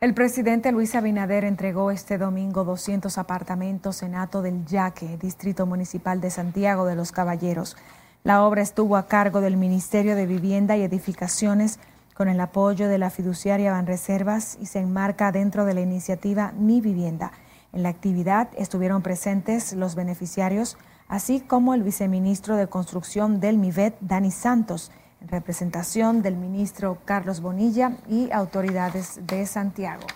El 0.00 0.14
presidente 0.14 0.72
Luis 0.72 0.94
Abinader 0.94 1.44
entregó 1.44 1.90
este 1.90 2.16
domingo 2.16 2.64
200 2.64 3.18
apartamentos 3.18 4.02
en 4.02 4.14
Ato 4.14 4.40
del 4.40 4.64
Yaque, 4.64 5.18
Distrito 5.20 5.66
Municipal 5.66 6.22
de 6.22 6.30
Santiago 6.30 6.86
de 6.86 6.96
los 6.96 7.12
Caballeros. 7.12 7.76
La 8.24 8.42
obra 8.42 8.62
estuvo 8.62 8.96
a 8.96 9.08
cargo 9.08 9.42
del 9.42 9.58
Ministerio 9.58 10.16
de 10.16 10.24
Vivienda 10.24 10.74
y 10.78 10.84
Edificaciones 10.84 11.78
con 12.14 12.28
el 12.28 12.40
apoyo 12.40 12.88
de 12.88 12.96
la 12.96 13.10
fiduciaria 13.10 13.72
Banreservas 13.72 14.56
y 14.58 14.64
se 14.64 14.78
enmarca 14.78 15.32
dentro 15.32 15.66
de 15.66 15.74
la 15.74 15.82
iniciativa 15.82 16.54
Mi 16.58 16.80
Vivienda. 16.80 17.32
En 17.74 17.82
la 17.82 17.90
actividad 17.90 18.48
estuvieron 18.56 19.02
presentes 19.02 19.74
los 19.74 19.96
beneficiarios, 19.96 20.78
así 21.08 21.40
como 21.40 21.74
el 21.74 21.82
viceministro 21.82 22.56
de 22.56 22.68
Construcción 22.68 23.38
del 23.38 23.58
MIVET, 23.58 23.98
Dani 24.00 24.30
Santos, 24.30 24.92
en 25.20 25.28
representación 25.28 26.22
del 26.22 26.36
ministro 26.36 26.98
Carlos 27.04 27.40
Bonilla 27.40 27.96
y 28.08 28.30
autoridades 28.30 29.20
de 29.26 29.46
Santiago. 29.46 30.06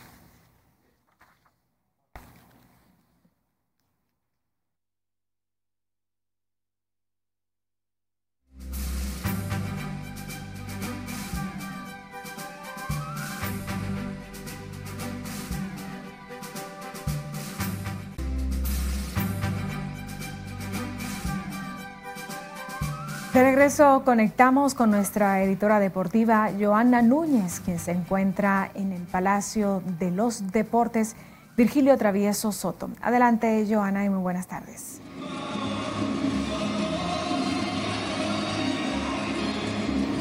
De 23.35 23.42
regreso 23.42 24.03
conectamos 24.05 24.75
con 24.75 24.92
nuestra 24.92 25.42
editora 25.42 25.81
deportiva 25.81 26.51
Joana 26.57 27.03
Núñez, 27.03 27.59
quien 27.59 27.81
se 27.81 27.90
encuentra 27.90 28.70
en 28.77 28.92
el 28.92 29.03
Palacio 29.03 29.83
de 29.99 30.12
los 30.12 30.53
Deportes, 30.53 31.16
Virgilio 31.57 31.99
Travieso 31.99 32.53
Soto. 32.53 32.90
Adelante, 33.03 33.66
Joana, 33.68 34.05
y 34.05 34.09
muy 34.09 34.20
buenas 34.20 34.47
tardes. 34.47 35.01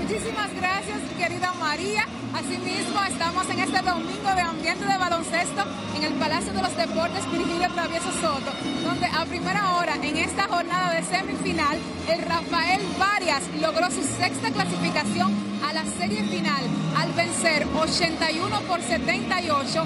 Muchísimas 0.01 0.51
gracias, 0.55 0.99
querida 1.15 1.53
María. 1.59 2.07
Asimismo, 2.33 2.99
estamos 3.07 3.47
en 3.47 3.59
este 3.59 3.81
domingo 3.83 4.33
de 4.35 4.41
ambiente 4.41 4.85
de 4.85 4.97
baloncesto 4.97 5.61
en 5.95 6.03
el 6.03 6.13
Palacio 6.13 6.51
de 6.51 6.63
los 6.63 6.75
Deportes 6.75 7.31
Virgilio 7.31 7.71
Travieso 7.75 8.11
Soto, 8.13 8.51
donde 8.83 9.05
a 9.05 9.23
primera 9.25 9.75
hora 9.75 9.97
en 10.01 10.17
esta 10.17 10.47
jornada 10.47 10.62
de 10.93 11.03
semifinal, 11.03 11.79
el 12.07 12.21
Rafael 12.21 12.81
Varias 12.99 13.41
logró 13.59 13.89
su 13.89 14.03
sexta 14.03 14.51
clasificación 14.51 15.33
a 15.67 15.73
la 15.73 15.83
serie 15.85 16.23
final 16.23 16.63
al 16.95 17.11
vencer 17.13 17.65
81 17.75 18.61
por 18.61 18.79
78 18.79 19.85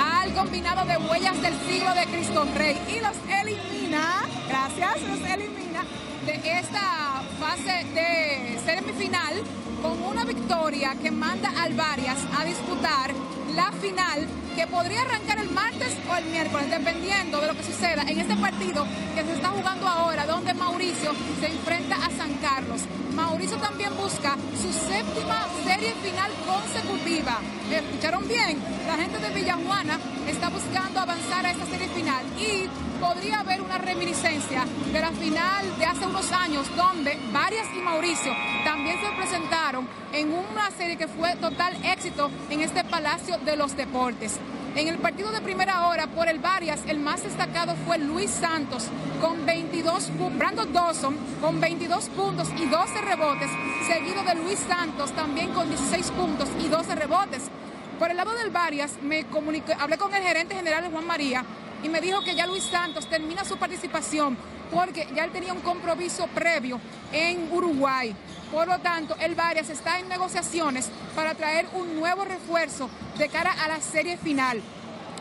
al 0.00 0.34
combinado 0.34 0.84
de 0.84 0.96
huellas 0.96 1.40
del 1.42 1.54
siglo 1.60 1.94
de 1.94 2.06
Cristo 2.06 2.44
Rey. 2.56 2.76
Y 2.88 3.00
los 3.00 3.16
elimina, 3.40 4.22
gracias, 4.48 5.02
los 5.02 5.30
elimina 5.30 5.84
de 6.26 6.58
esta 6.58 7.22
fase 7.38 7.86
de 7.94 8.58
semifinal 8.64 9.34
con 9.80 10.02
una 10.02 10.24
victoria 10.24 10.96
que 11.00 11.12
manda 11.12 11.50
al 11.62 11.74
Varias 11.74 12.18
a 12.36 12.44
disputar 12.44 13.14
la 13.54 13.70
final 13.72 14.26
que 14.58 14.66
podría 14.66 15.02
arrancar 15.02 15.38
el 15.38 15.50
martes 15.50 15.96
o 16.10 16.16
el 16.16 16.24
miércoles, 16.24 16.68
dependiendo 16.68 17.40
de 17.40 17.46
lo 17.46 17.54
que 17.54 17.62
suceda 17.62 18.02
en 18.02 18.18
este 18.18 18.34
partido 18.34 18.84
que 19.14 19.22
se 19.22 19.34
está 19.34 19.50
jugando 19.50 19.86
ahora, 19.86 20.26
donde 20.26 20.52
Mauricio 20.52 21.12
se 21.38 21.46
enfrenta 21.46 21.94
a 21.94 22.10
San 22.10 22.34
Carlos. 22.38 22.80
Mauricio 23.14 23.56
también 23.58 23.96
busca 23.96 24.36
su 24.60 24.72
séptima 24.72 25.46
serie 25.64 25.94
final 26.02 26.32
consecutiva. 26.44 27.38
¿Escucharon 27.70 28.26
bien? 28.26 28.58
La 28.88 28.96
gente 28.96 29.18
de 29.20 29.30
Villajuana 29.30 29.96
está 30.26 30.48
buscando 30.48 30.98
avanzar 30.98 31.46
a 31.46 31.52
esta 31.52 31.66
serie 31.66 31.88
final 31.90 32.26
y 32.36 32.68
podría 32.98 33.40
haber 33.40 33.60
una 33.60 33.78
reminiscencia 33.78 34.64
de 34.92 35.00
la 35.00 35.12
final 35.12 35.78
de 35.78 35.84
hace 35.84 36.04
unos 36.04 36.32
años 36.32 36.66
donde 36.76 37.16
Varias 37.32 37.68
y 37.76 37.80
Mauricio 37.80 38.32
también 38.64 38.96
se 39.00 39.08
presentaron 39.16 39.86
en 40.12 40.32
una 40.32 40.70
serie 40.72 40.96
que 40.96 41.06
fue 41.06 41.36
total 41.36 41.76
éxito 41.84 42.30
en 42.50 42.62
este 42.62 42.82
Palacio 42.82 43.38
de 43.38 43.56
los 43.56 43.76
Deportes. 43.76 44.40
En 44.78 44.86
el 44.86 44.98
partido 44.98 45.32
de 45.32 45.40
primera 45.40 45.88
hora 45.88 46.06
por 46.06 46.28
el 46.28 46.38
Varias, 46.38 46.86
el 46.86 47.00
más 47.00 47.24
destacado 47.24 47.74
fue 47.84 47.98
Luis 47.98 48.30
Santos 48.30 48.86
con 49.20 49.44
22, 49.44 50.12
Brandon 50.38 50.72
Dawson 50.72 51.16
con 51.40 51.60
22 51.60 52.08
puntos 52.10 52.48
y 52.56 52.64
12 52.64 53.00
rebotes, 53.00 53.50
seguido 53.88 54.22
de 54.22 54.36
Luis 54.36 54.60
Santos 54.60 55.10
también 55.10 55.52
con 55.52 55.68
16 55.68 56.12
puntos 56.12 56.48
y 56.64 56.68
12 56.68 56.94
rebotes. 56.94 57.50
Por 57.98 58.12
el 58.12 58.18
lado 58.18 58.32
del 58.34 58.50
Varias, 58.50 59.02
me 59.02 59.24
comuniqué, 59.24 59.74
hablé 59.74 59.98
con 59.98 60.14
el 60.14 60.22
gerente 60.22 60.54
general 60.54 60.88
Juan 60.92 61.08
María 61.08 61.44
y 61.82 61.88
me 61.88 62.00
dijo 62.00 62.22
que 62.22 62.34
ya 62.34 62.46
Luis 62.46 62.64
Santos 62.64 63.06
termina 63.06 63.44
su 63.44 63.56
participación 63.56 64.36
porque 64.72 65.08
ya 65.14 65.24
él 65.24 65.30
tenía 65.30 65.52
un 65.52 65.60
compromiso 65.60 66.26
previo 66.28 66.80
en 67.12 67.50
Uruguay. 67.50 68.14
Por 68.52 68.66
lo 68.66 68.78
tanto, 68.78 69.14
el 69.20 69.34
Varias 69.34 69.70
está 69.70 69.98
en 69.98 70.08
negociaciones 70.08 70.90
para 71.14 71.34
traer 71.34 71.66
un 71.74 71.98
nuevo 71.98 72.24
refuerzo 72.24 72.88
de 73.18 73.28
cara 73.28 73.52
a 73.52 73.68
la 73.68 73.80
serie 73.80 74.16
final. 74.16 74.62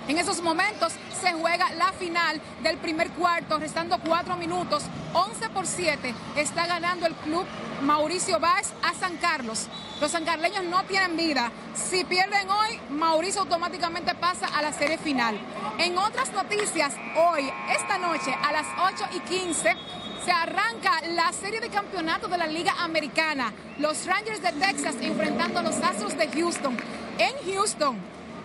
En 0.08 0.18
esos 0.18 0.42
momentos 0.42 0.94
se 1.22 1.34
juega 1.34 1.70
la 1.74 1.92
final 1.92 2.40
del 2.64 2.78
primer 2.78 3.10
cuarto, 3.12 3.60
restando 3.60 4.00
cuatro 4.00 4.38
minutos. 4.38 4.84
11 5.14 5.50
por 5.50 5.68
7 5.68 6.14
está 6.38 6.66
ganando 6.66 7.08
el 7.08 7.14
club 7.16 7.46
Mauricio 7.82 8.40
Báez 8.40 8.72
a 8.84 8.94
San 8.94 9.18
Carlos. 9.18 9.68
Los 10.00 10.12
sancarleños 10.12 10.64
no 10.64 10.84
tienen 10.86 11.18
vida. 11.18 11.52
Si 11.74 12.06
pierden 12.06 12.50
hoy, 12.50 12.80
Mauricio 12.90 13.42
automáticamente 13.42 14.16
pasa 14.16 14.48
a 14.48 14.62
la 14.62 14.72
serie 14.72 14.98
final. 14.98 15.38
En 15.78 15.98
otras 15.98 16.32
noticias, 16.32 16.96
hoy, 17.18 17.52
esta 17.76 17.98
noche, 17.98 18.34
a 18.34 18.54
las 18.54 18.68
8 18.80 19.10
y 19.14 19.20
15, 19.20 19.76
se 20.24 20.32
arranca 20.32 21.02
la 21.16 21.34
serie 21.34 21.60
de 21.60 21.70
campeonatos 21.70 22.32
de 22.32 22.38
la 22.38 22.48
Liga 22.48 22.74
Americana. 22.80 23.52
Los 23.78 24.06
Rangers 24.06 24.42
de 24.42 24.54
Texas 24.54 24.96
enfrentando 25.02 25.60
a 25.60 25.64
los 25.64 25.76
Astros 25.78 26.18
de 26.18 26.30
Houston. 26.30 26.78
En 27.18 27.54
Houston, 27.54 27.98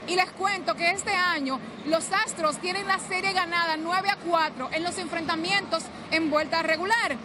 y 0.07 0.17
les 0.17 0.31
cuento 0.33 0.75
que 0.75 0.91
este 0.91 1.13
año 1.13 1.61
los 1.87 2.13
Astros 2.13 2.59
tienen 2.59 2.87
la 2.87 2.99
serie 2.99 3.33
ganada 3.33 3.77
9 3.77 4.09
a 4.11 4.17
4 4.17 4.71
en 4.73 4.83
los 4.83 4.99
enfrentamientos 4.99 5.85
en 6.11 6.31
vuelta 6.31 6.63
regular. 6.63 7.17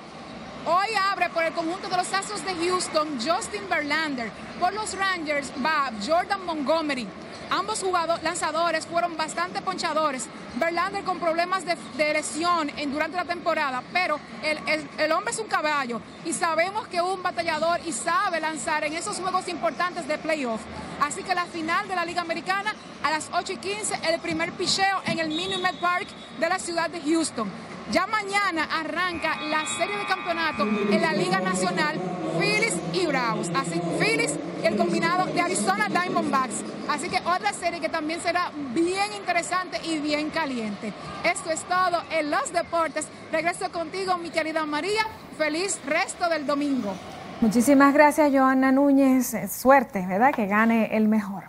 Hoy 0.66 0.88
abre 1.12 1.30
por 1.30 1.44
el 1.44 1.54
conjunto 1.54 1.88
de 1.88 1.96
los 1.96 2.12
Astros 2.13 2.44
de 2.44 2.54
Houston 2.56 3.20
Justin 3.26 3.70
Verlander. 3.70 4.30
Por 4.60 4.74
los 4.74 4.98
Rangers 4.98 5.52
va 5.63 5.92
Jordan 6.06 6.46
Montgomery. 6.46 7.08
Ambos 7.50 7.86
lanzadores 8.22 8.86
fueron 8.86 9.16
bastante 9.16 9.62
ponchadores. 9.62 10.28
Verlander 10.56 11.06
con 11.06 11.20
problemas 11.20 11.63
de, 11.66 12.13
lesión 12.13 12.70
en, 12.76 12.92
durante 12.92 13.16
la 13.16 13.24
temporada, 13.24 13.82
pero 13.94 14.20
el, 14.44 15.12
hombre 15.13 15.32
es 15.32 15.40
un 15.40 15.48
caballo 15.48 16.02
y 16.26 16.34
sabemos 16.34 16.88
que 16.88 17.02
un 17.02 17.24
batallador 17.24 17.80
y 17.86 17.94
sabe 17.94 18.42
lanzar 18.42 18.84
en 18.84 18.94
esos 18.94 19.18
juegos 19.20 19.48
importantes 19.48 20.06
de 20.08 20.18
playoff. 20.18 20.60
Así 21.02 21.24
que 21.24 21.36
la 21.36 21.46
final 21.46 21.88
de 21.88 21.96
la 21.96 22.06
Liga 22.06 22.22
Americana 22.22 22.74
a 23.04 23.12
las 23.12 23.30
8 23.32 23.54
y 23.54 23.58
15, 23.58 24.00
el 24.10 24.20
primer 24.20 24.52
picheo 24.54 25.02
en 25.06 25.20
el 25.20 25.30
Minute 25.30 25.74
Park 25.80 26.08
de 26.40 26.50
la 26.50 26.60
ciudad 26.60 26.90
de 26.90 27.02
Houston. 27.02 27.50
Ya 27.92 28.06
mañana 28.06 28.68
arranca 28.70 29.40
la 29.50 29.66
serie 29.66 29.98
de 29.98 30.06
campeonato 30.06 30.64
en 30.64 31.02
la 31.02 31.14
Liga 31.14 31.40
Nacional 31.40 31.98
Phillies 32.38 32.76
y 32.92 33.06
Bravos. 33.06 33.48
Así, 33.56 33.80
Phillies 34.00 34.36
y 34.62 34.66
el 34.66 34.76
combinado 34.76 35.26
de 35.26 35.40
Arizona 35.40 35.88
Diamondbacks. 35.88 36.64
Así 36.90 37.08
que 37.08 37.20
otra 37.20 37.54
serie 37.54 37.80
que 37.80 37.88
también 37.88 38.20
será 38.20 38.52
bien 38.74 39.14
interesante 39.14 39.80
y 39.86 40.00
bien 40.00 40.30
caliente. 40.32 40.92
Esto 41.24 41.50
es 41.50 41.64
todo 41.64 42.04
en 42.12 42.30
los 42.30 42.52
deportes. 42.52 43.08
Regreso 43.32 43.72
contigo, 43.72 44.18
mi 44.18 44.32
querida 44.32 44.66
María. 44.66 45.08
Feliz 45.38 45.80
resto 45.86 46.28
del 46.28 46.46
domingo. 46.46 46.94
Muchísimas 47.39 47.93
gracias, 47.93 48.32
Joana 48.32 48.71
Núñez. 48.71 49.36
Suerte, 49.52 50.04
¿verdad? 50.08 50.34
Que 50.34 50.47
gane 50.47 50.97
el 50.97 51.08
mejor. 51.08 51.43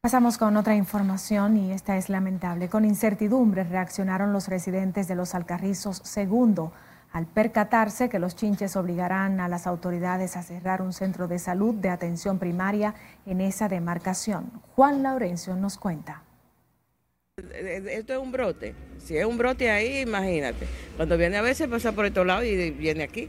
Pasamos 0.00 0.38
con 0.38 0.56
otra 0.56 0.76
información 0.76 1.56
y 1.56 1.72
esta 1.72 1.96
es 1.96 2.08
lamentable. 2.08 2.68
Con 2.68 2.84
incertidumbre 2.84 3.64
reaccionaron 3.64 4.32
los 4.32 4.46
residentes 4.46 5.08
de 5.08 5.16
los 5.16 5.34
Alcarrizos 5.34 6.00
segundo 6.04 6.72
al 7.10 7.26
percatarse 7.26 8.08
que 8.08 8.20
los 8.20 8.36
chinches 8.36 8.76
obligarán 8.76 9.40
a 9.40 9.48
las 9.48 9.66
autoridades 9.66 10.36
a 10.36 10.44
cerrar 10.44 10.82
un 10.82 10.92
centro 10.92 11.26
de 11.26 11.40
salud 11.40 11.74
de 11.74 11.88
atención 11.88 12.38
primaria 12.38 12.94
en 13.26 13.40
esa 13.40 13.68
demarcación. 13.68 14.52
Juan 14.76 15.02
Laurencio 15.02 15.56
nos 15.56 15.78
cuenta. 15.78 16.22
Esto 17.38 18.12
es 18.12 18.18
un 18.20 18.30
brote. 18.30 18.74
Si 18.98 19.16
es 19.16 19.26
un 19.26 19.36
brote 19.36 19.68
ahí, 19.68 20.02
imagínate. 20.02 20.68
Cuando 20.96 21.18
viene 21.18 21.38
a 21.38 21.42
veces 21.42 21.66
pasa 21.66 21.90
por 21.90 22.06
estos 22.06 22.24
lados 22.24 22.44
y 22.44 22.70
viene 22.70 23.02
aquí. 23.02 23.28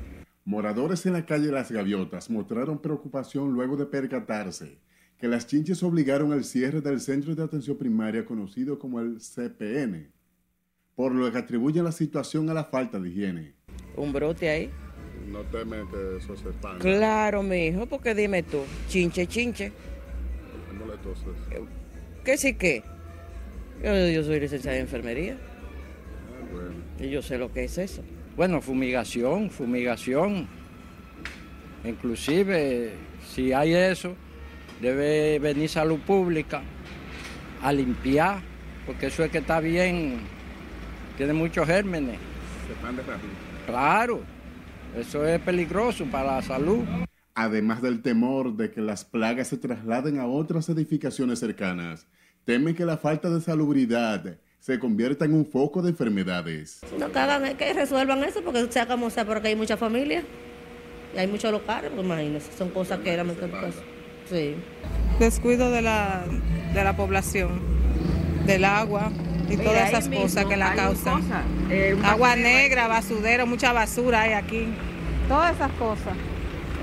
Moradores 0.49 1.05
en 1.05 1.13
la 1.13 1.27
calle 1.27 1.51
Las 1.51 1.71
Gaviotas 1.71 2.27
mostraron 2.31 2.81
preocupación 2.81 3.51
luego 3.51 3.77
de 3.77 3.85
percatarse 3.85 4.79
que 5.19 5.27
las 5.27 5.45
chinches 5.45 5.83
obligaron 5.83 6.33
al 6.33 6.43
cierre 6.43 6.81
del 6.81 7.01
centro 7.01 7.35
de 7.35 7.43
atención 7.43 7.77
primaria 7.77 8.25
conocido 8.25 8.79
como 8.79 8.99
el 8.99 9.19
CPN, 9.19 10.11
por 10.95 11.13
lo 11.13 11.31
que 11.31 11.37
atribuyen 11.37 11.83
la 11.83 11.91
situación 11.91 12.49
a 12.49 12.55
la 12.55 12.63
falta 12.63 12.99
de 12.99 13.09
higiene. 13.09 13.53
¿Un 13.95 14.11
brote 14.11 14.49
ahí? 14.49 14.71
No 15.31 15.41
temen 15.41 15.87
que 15.87 16.17
eso 16.17 16.35
se 16.35 16.49
expanda. 16.49 16.79
Claro, 16.79 17.43
mi 17.43 17.67
hijo, 17.67 17.85
porque 17.85 18.15
dime 18.15 18.41
tú, 18.41 18.63
chinche, 18.87 19.27
chinche. 19.27 19.71
¿Qué 22.25 22.37
sí 22.37 22.55
qué? 22.55 22.81
Yo, 23.83 24.23
soy 24.23 24.39
licenciada 24.39 24.77
en 24.77 24.81
enfermería. 24.81 25.37
Ah, 26.55 27.03
y 27.03 27.11
yo 27.11 27.21
sé 27.21 27.37
lo 27.37 27.53
que 27.53 27.65
es 27.65 27.77
eso. 27.77 28.01
Bueno, 28.35 28.61
fumigación, 28.61 29.49
fumigación. 29.49 30.47
Inclusive, 31.83 32.93
si 33.33 33.53
hay 33.53 33.73
eso, 33.73 34.15
debe 34.81 35.39
venir 35.39 35.69
salud 35.69 35.99
pública 35.99 36.61
a 37.61 37.71
limpiar, 37.71 38.41
porque 38.85 39.07
eso 39.07 39.23
es 39.23 39.31
que 39.31 39.39
está 39.39 39.59
bien, 39.59 40.19
tiene 41.17 41.33
muchos 41.33 41.67
gérmenes. 41.67 42.17
Se 42.67 43.71
Claro, 43.71 44.21
eso 44.97 45.25
es 45.25 45.39
peligroso 45.41 46.05
para 46.05 46.35
la 46.37 46.41
salud. 46.41 46.83
Además 47.35 47.81
del 47.81 48.01
temor 48.01 48.55
de 48.55 48.71
que 48.71 48.81
las 48.81 49.05
plagas 49.05 49.47
se 49.49 49.57
trasladen 49.57 50.19
a 50.19 50.27
otras 50.27 50.67
edificaciones 50.69 51.39
cercanas, 51.39 52.07
temen 52.45 52.75
que 52.75 52.85
la 52.85 52.97
falta 52.97 53.29
de 53.29 53.41
salubridad 53.41 54.39
se 54.59 54.77
convierta 54.77 55.25
en 55.25 55.33
un 55.33 55.45
foco 55.45 55.81
de 55.81 55.89
enfermedades. 55.89 56.81
No, 56.97 57.09
vez 57.39 57.55
que 57.55 57.73
resuelvan 57.73 58.23
eso, 58.23 58.41
porque 58.43 58.71
sea 58.71 58.87
como 58.87 59.09
sea, 59.09 59.25
porque 59.25 59.49
hay 59.49 59.55
mucha 59.55 59.77
familia 59.77 60.23
y 61.15 61.17
hay 61.17 61.27
muchos 61.27 61.51
locales, 61.51 61.91
pues 61.93 62.05
imagínense, 62.05 62.51
son 62.57 62.69
cosas 62.69 62.99
que 62.99 63.13
eran... 63.13 63.31
Sí. 64.29 64.55
Descuido 65.17 65.71
de 65.71 65.81
la, 65.81 66.23
de 66.73 66.83
la 66.83 66.95
población, 66.95 67.61
del 68.45 68.63
agua 68.65 69.11
y 69.49 69.57
todas 69.57 69.89
esas 69.89 70.07
cosas 70.07 70.45
que 70.45 70.55
la 70.55 70.75
causan. 70.75 71.23
Eh, 71.71 71.97
agua 72.03 72.35
negra, 72.35 72.87
basurero, 72.87 73.47
mucha 73.47 73.73
basura 73.73 74.21
hay 74.21 74.33
aquí. 74.33 74.67
Todas 75.27 75.55
esas 75.55 75.71
cosas. 75.73 76.15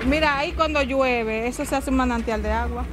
Mira, 0.05 0.37
ahí 0.37 0.51
cuando 0.51 0.81
llueve, 0.83 1.47
eso 1.47 1.65
se 1.65 1.75
hace 1.75 1.89
un 1.89 1.97
manantial 1.97 2.43
de 2.43 2.51
agua. 2.51 2.85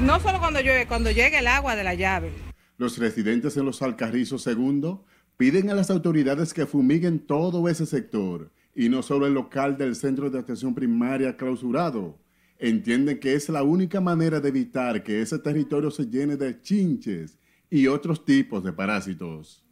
no 0.00 0.20
solo 0.20 0.38
cuando 0.38 0.60
llueve, 0.60 0.86
cuando 0.86 1.10
llega 1.10 1.38
el 1.38 1.46
agua 1.48 1.74
de 1.74 1.84
la 1.84 1.94
llave. 1.94 2.47
Los 2.78 2.96
residentes 2.96 3.56
en 3.56 3.66
los 3.66 3.82
Alcarrizos 3.82 4.42
segundo 4.42 5.04
piden 5.36 5.68
a 5.68 5.74
las 5.74 5.90
autoridades 5.90 6.54
que 6.54 6.64
fumiguen 6.64 7.18
todo 7.18 7.68
ese 7.68 7.84
sector 7.84 8.50
y 8.74 8.88
no 8.88 9.02
solo 9.02 9.26
el 9.26 9.34
local 9.34 9.76
del 9.76 9.96
centro 9.96 10.30
de 10.30 10.38
atención 10.38 10.74
primaria 10.74 11.36
clausurado 11.36 12.18
entienden 12.58 13.18
que 13.18 13.34
es 13.34 13.48
la 13.48 13.62
única 13.62 14.00
manera 14.00 14.40
de 14.40 14.48
evitar 14.48 15.02
que 15.02 15.20
ese 15.20 15.38
territorio 15.38 15.90
se 15.90 16.06
llene 16.06 16.36
de 16.36 16.60
chinches 16.60 17.38
y 17.70 17.86
otros 17.86 18.24
tipos 18.24 18.64
de 18.64 18.72
parásitos. 18.72 19.64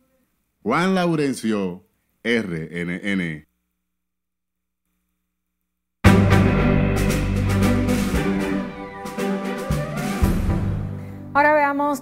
Juan 0.63 0.95
Laurencio, 0.95 1.87
RNN. 2.23 3.47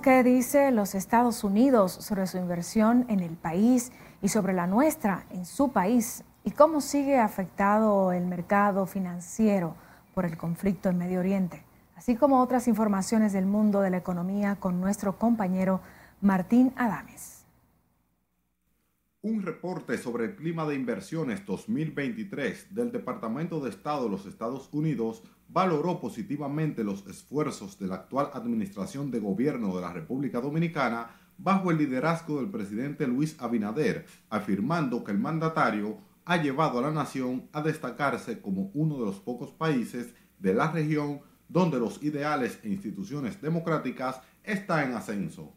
Qué 0.01 0.23
dice 0.23 0.71
los 0.71 0.95
Estados 0.95 1.43
Unidos 1.43 1.91
sobre 1.91 2.29
su 2.29 2.39
inversión 2.39 3.07
en 3.09 3.19
el 3.19 3.37
país 3.37 3.91
y 4.23 4.29
sobre 4.29 4.53
la 4.53 4.69
nuestra 4.69 5.27
en 5.31 5.45
su 5.45 5.73
país 5.73 6.23
y 6.45 6.53
cómo 6.53 6.81
sigue 6.81 7.19
afectado 7.19 8.13
el 8.13 8.25
mercado 8.25 8.87
financiero 8.87 9.75
por 10.15 10.27
el 10.27 10.37
conflicto 10.37 10.91
en 10.91 10.99
Medio 10.99 11.19
Oriente, 11.19 11.65
así 11.97 12.15
como 12.15 12.41
otras 12.41 12.69
informaciones 12.69 13.33
del 13.33 13.47
mundo 13.47 13.81
de 13.81 13.91
la 13.91 13.97
economía 13.97 14.55
con 14.55 14.81
nuestro 14.81 15.19
compañero 15.19 15.81
Martín 16.21 16.73
Adames. 16.77 17.45
Un 19.23 19.43
reporte 19.43 19.99
sobre 19.99 20.27
el 20.27 20.37
clima 20.37 20.67
de 20.67 20.77
inversiones 20.77 21.45
2023 21.45 22.73
del 22.73 22.93
Departamento 22.93 23.59
de 23.59 23.71
Estado 23.71 24.05
de 24.05 24.11
los 24.11 24.25
Estados 24.27 24.69
Unidos 24.73 25.25
valoró 25.49 26.01
positivamente 26.01 26.85
los 26.85 27.07
esfuerzos 27.07 27.79
de 27.79 27.87
la 27.87 27.97
actual 27.97 28.31
administración 28.35 29.11
de 29.11 29.21
gobierno 29.21 29.75
de 29.75 29.83
la 29.83 29.93
República 29.93 30.41
Dominicana 30.41 31.11
bajo 31.39 31.71
el 31.71 31.79
liderazgo 31.79 32.41
del 32.41 32.51
presidente 32.51 33.07
Luis 33.07 33.37
Abinader, 33.41 34.07
afirmando 34.31 35.05
que 35.05 35.13
el 35.13 35.19
mandatario 35.19 35.99
ha 36.25 36.37
llevado 36.37 36.79
a 36.79 36.83
la 36.83 36.91
nación 36.91 37.49
a 37.53 37.63
destacarse 37.63 38.41
como 38.41 38.71
uno 38.75 38.99
de 38.99 39.07
los 39.07 39.21
pocos 39.21 39.51
países 39.51 40.15
de 40.39 40.55
la 40.55 40.71
región 40.71 41.21
donde 41.49 41.79
los 41.79 42.03
ideales 42.03 42.59
e 42.63 42.69
instituciones 42.69 43.41
democráticas 43.41 44.21
están 44.43 44.91
en 44.91 44.97
ascenso. 44.97 45.53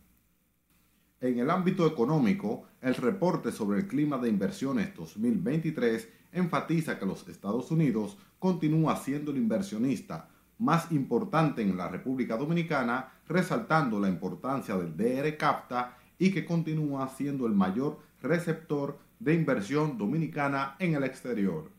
En 1.20 1.40
el 1.40 1.50
ámbito 1.50 1.88
económico, 1.88 2.66
el 2.82 2.94
reporte 2.94 3.52
sobre 3.52 3.80
el 3.80 3.88
clima 3.88 4.18
de 4.18 4.30
inversiones 4.30 4.94
2023 4.96 6.08
enfatiza 6.32 7.00
que 7.00 7.06
los 7.06 7.28
Estados 7.28 7.72
Unidos 7.72 8.18
continúa 8.40 8.96
siendo 8.98 9.32
el 9.32 9.38
inversionista 9.38 10.30
más 10.60 10.92
importante 10.92 11.62
en 11.62 11.78
la 11.78 11.88
República 11.88 12.36
Dominicana, 12.36 13.12
resaltando 13.28 14.00
la 14.00 14.10
importancia 14.10 14.76
del 14.76 14.96
DR 14.96 15.38
CAPTA 15.38 15.98
y 16.18 16.32
que 16.32 16.46
continúa 16.46 17.08
siendo 17.10 17.46
el 17.46 17.54
mayor 17.54 18.00
receptor 18.22 18.98
de 19.20 19.34
inversión 19.34 19.98
dominicana 19.98 20.76
en 20.80 20.96
el 20.96 21.04
exterior. 21.04 21.72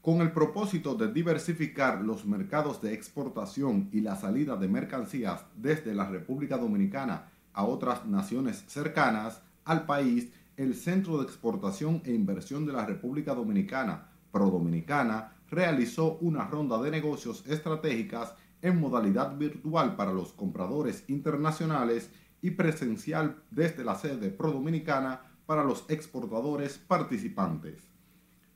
Con 0.00 0.20
el 0.20 0.32
propósito 0.32 0.94
de 0.94 1.12
diversificar 1.12 2.02
los 2.02 2.24
mercados 2.24 2.80
de 2.80 2.94
exportación 2.94 3.88
y 3.92 4.00
la 4.00 4.16
salida 4.16 4.56
de 4.56 4.68
mercancías 4.68 5.44
desde 5.56 5.94
la 5.94 6.08
República 6.08 6.56
Dominicana 6.56 7.28
a 7.52 7.64
otras 7.64 8.06
naciones 8.06 8.64
cercanas 8.68 9.42
al 9.64 9.84
país, 9.86 10.32
el 10.56 10.74
Centro 10.74 11.18
de 11.18 11.24
Exportación 11.24 12.00
e 12.04 12.12
Inversión 12.12 12.64
de 12.64 12.72
la 12.72 12.86
República 12.86 13.34
Dominicana, 13.34 14.07
Prodominicana 14.30 15.32
realizó 15.50 16.18
una 16.18 16.46
ronda 16.46 16.80
de 16.82 16.90
negocios 16.90 17.44
estratégicas 17.46 18.34
en 18.62 18.80
modalidad 18.80 19.36
virtual 19.36 19.96
para 19.96 20.12
los 20.12 20.32
compradores 20.32 21.04
internacionales 21.08 22.10
y 22.42 22.50
presencial 22.50 23.42
desde 23.50 23.84
la 23.84 23.94
sede 23.94 24.30
Prodominicana 24.30 25.22
para 25.46 25.64
los 25.64 25.84
exportadores 25.88 26.78
participantes. 26.78 27.88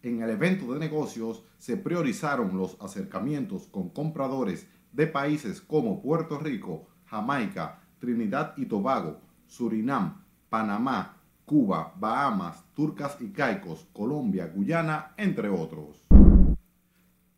En 0.03 0.21
el 0.21 0.31
evento 0.31 0.73
de 0.73 0.81
negocios 0.81 1.45
se 1.59 1.77
priorizaron 1.77 2.57
los 2.57 2.77
acercamientos 2.81 3.69
con 3.69 3.91
compradores 3.91 4.67
de 4.93 5.07
países 5.07 5.61
como 5.61 6.03
Puerto 6.03 6.39
Rico, 6.39 6.89
Jamaica, 7.07 7.81
Trinidad 7.99 8.55
y 8.57 8.67
Tobago, 8.67 9.21
Surinam, 9.47 10.23
Panamá, 10.51 11.22
Cuba, 11.47 11.95
Bahamas, 11.99 12.65
Turcas 12.75 13.17
y 13.21 13.31
Caicos, 13.31 13.87
Colombia, 13.93 14.47
Guyana, 14.47 15.13
entre 15.17 15.49
otros. 15.49 16.03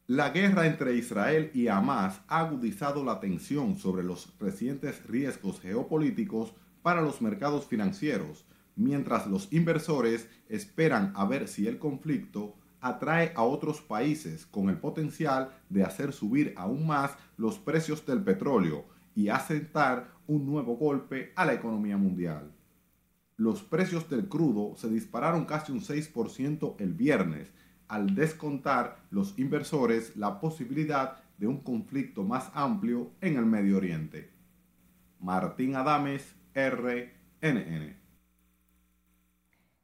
La 0.07 0.31
guerra 0.31 0.67
entre 0.67 0.97
Israel 0.97 1.51
y 1.55 1.69
Hamas 1.69 2.21
ha 2.29 2.41
agudizado 2.41 3.03
la 3.03 3.21
tensión 3.21 3.77
sobre 3.77 4.03
los 4.03 4.33
recientes 4.39 5.07
riesgos 5.07 5.61
geopolíticos 5.61 6.53
para 6.83 7.01
los 7.01 7.23
mercados 7.23 7.65
financieros, 7.65 8.45
mientras 8.77 9.27
los 9.27 9.51
inversores 9.51 10.29
esperan 10.51 11.13
a 11.17 11.25
ver 11.25 11.49
si 11.49 11.67
el 11.67 11.79
conflicto 11.79 12.55
atrae 12.83 13.33
a 13.35 13.45
otros 13.45 13.81
países 13.81 14.45
con 14.45 14.69
el 14.69 14.77
potencial 14.77 15.55
de 15.71 15.85
hacer 15.85 16.13
subir 16.13 16.53
aún 16.59 16.87
más 16.87 17.17
los 17.39 17.59
precios 17.59 18.05
del 18.05 18.23
petróleo 18.23 18.85
y 19.15 19.31
asentar 19.31 20.11
un 20.27 20.45
nuevo 20.45 20.77
golpe 20.77 21.33
a 21.35 21.47
la 21.47 21.55
economía 21.55 21.97
mundial. 21.97 22.53
Los 23.37 23.63
precios 23.63 24.09
del 24.09 24.29
crudo 24.29 24.77
se 24.77 24.89
dispararon 24.89 25.45
casi 25.45 25.73
un 25.73 25.81
6% 25.81 26.77
el 26.79 26.95
viernes, 26.95 27.53
al 27.89 28.15
descontar 28.15 28.99
los 29.11 29.39
inversores 29.39 30.17
la 30.17 30.41
posibilidad 30.41 31.17
de 31.39 31.49
un 31.49 31.61
conflicto 31.61 32.23
más 32.23 32.51
amplio 32.55 33.11
en 33.21 33.37
el 33.37 33.45
Medio 33.45 33.77
Oriente. 33.77 34.31
Martín 35.21 35.75
Adames, 35.75 36.35
RNN. 36.55 37.97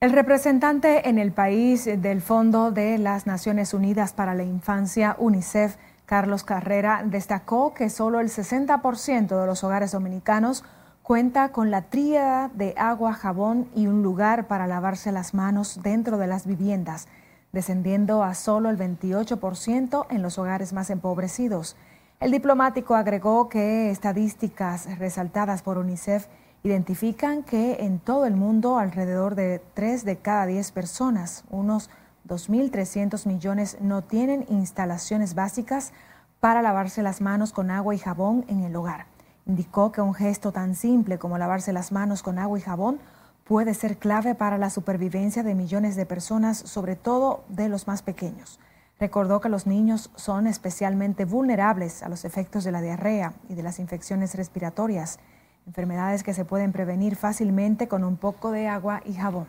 El 0.01 0.13
representante 0.13 1.09
en 1.09 1.19
el 1.19 1.33
país 1.33 1.85
del 1.85 2.23
Fondo 2.23 2.71
de 2.71 2.99
las 2.99 3.27
Naciones 3.27 3.75
Unidas 3.75 4.13
para 4.13 4.35
la 4.35 4.45
Infancia, 4.45 5.17
UNICEF, 5.19 5.77
Carlos 6.07 6.43
Carrera, 6.43 7.03
destacó 7.05 7.75
que 7.75 7.91
solo 7.91 8.21
el 8.21 8.29
60% 8.29 9.41
de 9.41 9.47
los 9.47 9.63
hogares 9.63 9.93
dominicanos 9.93 10.65
cuenta 11.11 11.51
con 11.51 11.73
la 11.73 11.83
tríada 11.83 12.53
de 12.55 12.73
agua, 12.77 13.15
jabón 13.15 13.69
y 13.75 13.89
un 13.89 14.01
lugar 14.01 14.47
para 14.47 14.69
lavarse 14.69 15.11
las 15.11 15.35
manos 15.35 15.81
dentro 15.83 16.19
de 16.19 16.29
las 16.29 16.47
viviendas, 16.47 17.09
descendiendo 17.51 18.23
a 18.23 18.35
solo 18.35 18.71
el 18.71 18.79
28% 18.79 20.07
en 20.09 20.23
los 20.23 20.39
hogares 20.39 20.73
más 20.73 20.89
empobrecidos. 20.89 21.75
El 22.21 22.31
diplomático 22.31 22.95
agregó 22.95 23.49
que 23.49 23.91
estadísticas 23.91 25.01
resaltadas 25.01 25.63
por 25.63 25.79
UNICEF 25.79 26.29
identifican 26.63 27.43
que 27.43 27.79
en 27.81 27.99
todo 27.99 28.25
el 28.25 28.37
mundo 28.37 28.79
alrededor 28.79 29.35
de 29.35 29.61
3 29.75 30.05
de 30.05 30.19
cada 30.19 30.47
10 30.47 30.71
personas, 30.71 31.43
unos 31.51 31.91
2.300 32.29 33.27
millones, 33.27 33.79
no 33.81 34.03
tienen 34.03 34.47
instalaciones 34.49 35.35
básicas 35.35 35.93
para 36.39 36.63
lavarse 36.63 37.03
las 37.03 37.21
manos 37.21 37.53
con 37.53 37.73
agua 37.73 37.97
y 37.97 37.99
jabón 37.99 38.45
en 38.47 38.63
el 38.63 38.77
hogar. 38.77 39.07
Indicó 39.51 39.91
que 39.91 40.01
un 40.01 40.15
gesto 40.15 40.53
tan 40.53 40.77
simple 40.77 41.19
como 41.19 41.37
lavarse 41.37 41.73
las 41.73 41.91
manos 41.91 42.23
con 42.23 42.39
agua 42.39 42.57
y 42.57 42.63
jabón 42.63 43.01
puede 43.43 43.75
ser 43.75 43.97
clave 43.97 44.37
para 44.37 44.59
la 44.59 44.71
supervivencia 44.71 45.43
de 45.43 45.57
millones 45.57 45.97
de 45.97 46.07
personas, 46.07 46.57
sobre 46.57 46.95
todo 46.95 47.43
de 47.49 47.69
los 47.69 47.89
más 47.89 48.03
pequeños. 48.03 48.61
Recordó 49.01 49.41
que 49.41 49.49
los 49.49 49.67
niños 49.67 50.13
son 50.15 50.47
especialmente 50.47 51.25
vulnerables 51.25 52.05
a 52.05 52.09
los 52.09 52.25
efectos 52.25 52.63
de 52.63 52.71
la 52.71 52.81
diarrea 52.81 53.33
y 53.49 53.55
de 53.55 53.65
las 53.65 53.81
infecciones 53.81 54.37
respiratorias 54.37 55.19
enfermedades 55.67 56.23
que 56.23 56.33
se 56.33 56.45
pueden 56.45 56.71
prevenir 56.71 57.17
fácilmente 57.17 57.89
con 57.89 58.05
un 58.05 58.19
poco 58.19 58.53
de 58.53 58.69
agua 58.69 59.03
y 59.05 59.15
jabón. 59.15 59.49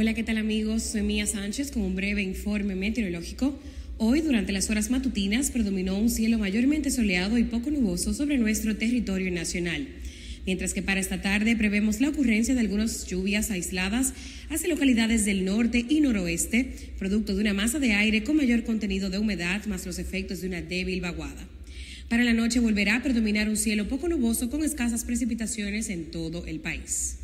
Hola, 0.00 0.14
¿qué 0.14 0.22
tal 0.22 0.38
amigos? 0.38 0.84
Soy 0.84 1.02
Mía 1.02 1.26
Sánchez 1.26 1.72
con 1.72 1.82
un 1.82 1.96
breve 1.96 2.22
informe 2.22 2.76
meteorológico. 2.76 3.58
Hoy, 3.96 4.20
durante 4.20 4.52
las 4.52 4.70
horas 4.70 4.90
matutinas, 4.90 5.50
predominó 5.50 5.98
un 5.98 6.08
cielo 6.08 6.38
mayormente 6.38 6.92
soleado 6.92 7.36
y 7.36 7.42
poco 7.42 7.72
nuboso 7.72 8.14
sobre 8.14 8.38
nuestro 8.38 8.76
territorio 8.76 9.32
nacional 9.32 9.88
mientras 10.46 10.72
que 10.72 10.82
para 10.82 11.00
esta 11.00 11.20
tarde 11.20 11.56
prevemos 11.56 12.00
la 12.00 12.10
ocurrencia 12.10 12.54
de 12.54 12.60
algunas 12.60 13.08
lluvias 13.08 13.50
aisladas 13.50 14.14
hacia 14.50 14.68
localidades 14.68 15.24
del 15.24 15.44
norte 15.44 15.84
y 15.88 16.00
noroeste, 16.00 16.92
producto 16.96 17.34
de 17.34 17.40
una 17.40 17.52
masa 17.52 17.80
de 17.80 17.94
aire 17.94 18.22
con 18.22 18.36
mayor 18.36 18.62
contenido 18.62 19.10
de 19.10 19.18
humedad 19.18 19.66
más 19.66 19.84
los 19.84 19.98
efectos 19.98 20.40
de 20.40 20.46
una 20.46 20.62
débil 20.62 21.00
vaguada. 21.00 21.48
Para 22.08 22.22
la 22.22 22.34
noche 22.34 22.60
volverá 22.60 22.94
a 22.94 23.02
predominar 23.02 23.48
un 23.48 23.56
cielo 23.56 23.88
poco 23.88 24.08
nuboso 24.08 24.48
con 24.48 24.62
escasas 24.62 25.04
precipitaciones 25.04 25.90
en 25.90 26.12
todo 26.12 26.46
el 26.46 26.60
país. 26.60 27.16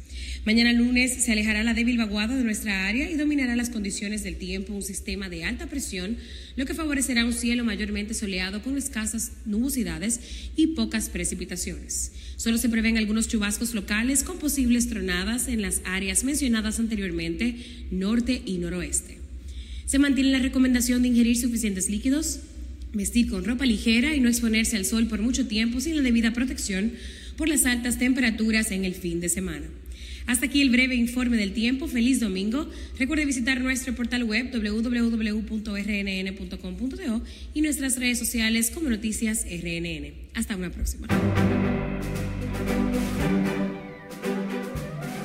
Mañana 0.47 0.75
lunes 0.75 1.25
se 1.25 1.33
alejará 1.33 1.65
la 1.65 1.73
débil 1.73 1.97
vaguada 1.97 2.37
de 2.37 2.45
nuestra 2.45 2.87
área 2.87 3.11
y 3.11 3.15
dominará 3.15 3.57
las 3.57 3.71
condiciones 3.71 4.23
del 4.25 4.37
tiempo 4.37 4.75
un 4.75 4.83
sistema 4.83 5.31
de 5.31 5.43
alta 5.43 5.69
presión, 5.69 6.19
lo 6.57 6.67
que 6.67 6.75
favorecerá 6.75 7.25
un 7.25 7.33
cielo 7.33 7.65
mayormente 7.65 8.13
soleado 8.13 8.63
con 8.63 8.77
escasas 8.77 9.33
nubosidades 9.47 10.21
y 10.55 10.69
pocas 10.69 11.09
precipitaciones. 11.09 12.13
Solo 12.37 12.59
se 12.59 12.69
prevén 12.69 12.99
algunos 12.99 13.27
chubascos 13.27 13.73
locales 13.73 14.23
con 14.23 14.39
posibles 14.39 14.91
tronadas 14.91 15.49
en 15.49 15.63
las 15.63 15.81
áreas 15.87 16.25
mencionadas 16.25 16.79
anteriormente, 16.79 17.57
norte 17.91 18.43
y 18.45 18.59
noroeste. 18.59 19.17
Se 19.87 19.99
mantiene 19.99 20.31
la 20.31 20.41
recomendación 20.41 21.01
de 21.01 21.09
ingerir 21.09 21.39
suficientes 21.39 21.89
líquidos, 21.89 22.41
vestir 22.93 23.31
con 23.31 23.47
ropa 23.47 23.65
ligera 23.65 24.15
y 24.15 24.21
no 24.21 24.29
exponerse 24.29 24.77
al 24.77 24.85
sol 24.85 25.07
por 25.07 25.23
mucho 25.23 25.47
tiempo 25.47 25.81
sin 25.81 25.97
la 25.97 26.03
debida 26.03 26.35
protección 26.35 26.93
por 27.39 27.49
las 27.49 27.65
altas 27.65 27.99
temperaturas 27.99 28.73
en 28.73 28.85
el 28.85 28.95
fin 28.95 29.21
de 29.21 29.31
semana. 29.31 29.67
Hasta 30.27 30.47
aquí 30.47 30.63
el 30.63 30.71
breve 30.71 30.95
informe 30.95 31.37
del 31.37 31.53
tiempo. 31.53 31.87
Feliz 31.87 32.21
domingo. 32.21 32.69
Recuerde 32.99 33.27
visitar 33.27 33.61
nuestro 33.61 33.95
portal 33.95 34.25
web 34.25 34.51
www.rnn.com.do 34.53 35.53
y 37.53 37.61
nuestras 37.61 37.99
redes 37.99 38.19
sociales 38.19 38.71
como 38.71 38.89
Noticias 38.89 39.45
RNN. 39.45 40.15
Hasta 40.35 40.57
una 40.57 40.71
próxima. 40.71 41.09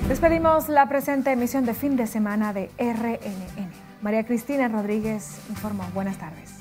Despedimos 0.09 0.69
la 0.69 0.89
presente 0.89 1.31
emisión 1.31 1.65
de 1.65 1.73
fin 1.75 1.95
de 1.95 2.07
semana 2.07 2.51
de 2.51 2.69
RNN. 2.79 3.69
María 4.01 4.25
Cristina 4.25 4.67
Rodríguez 4.67 5.39
informó. 5.49 5.87
Buenas 5.93 6.17
tardes. 6.17 6.58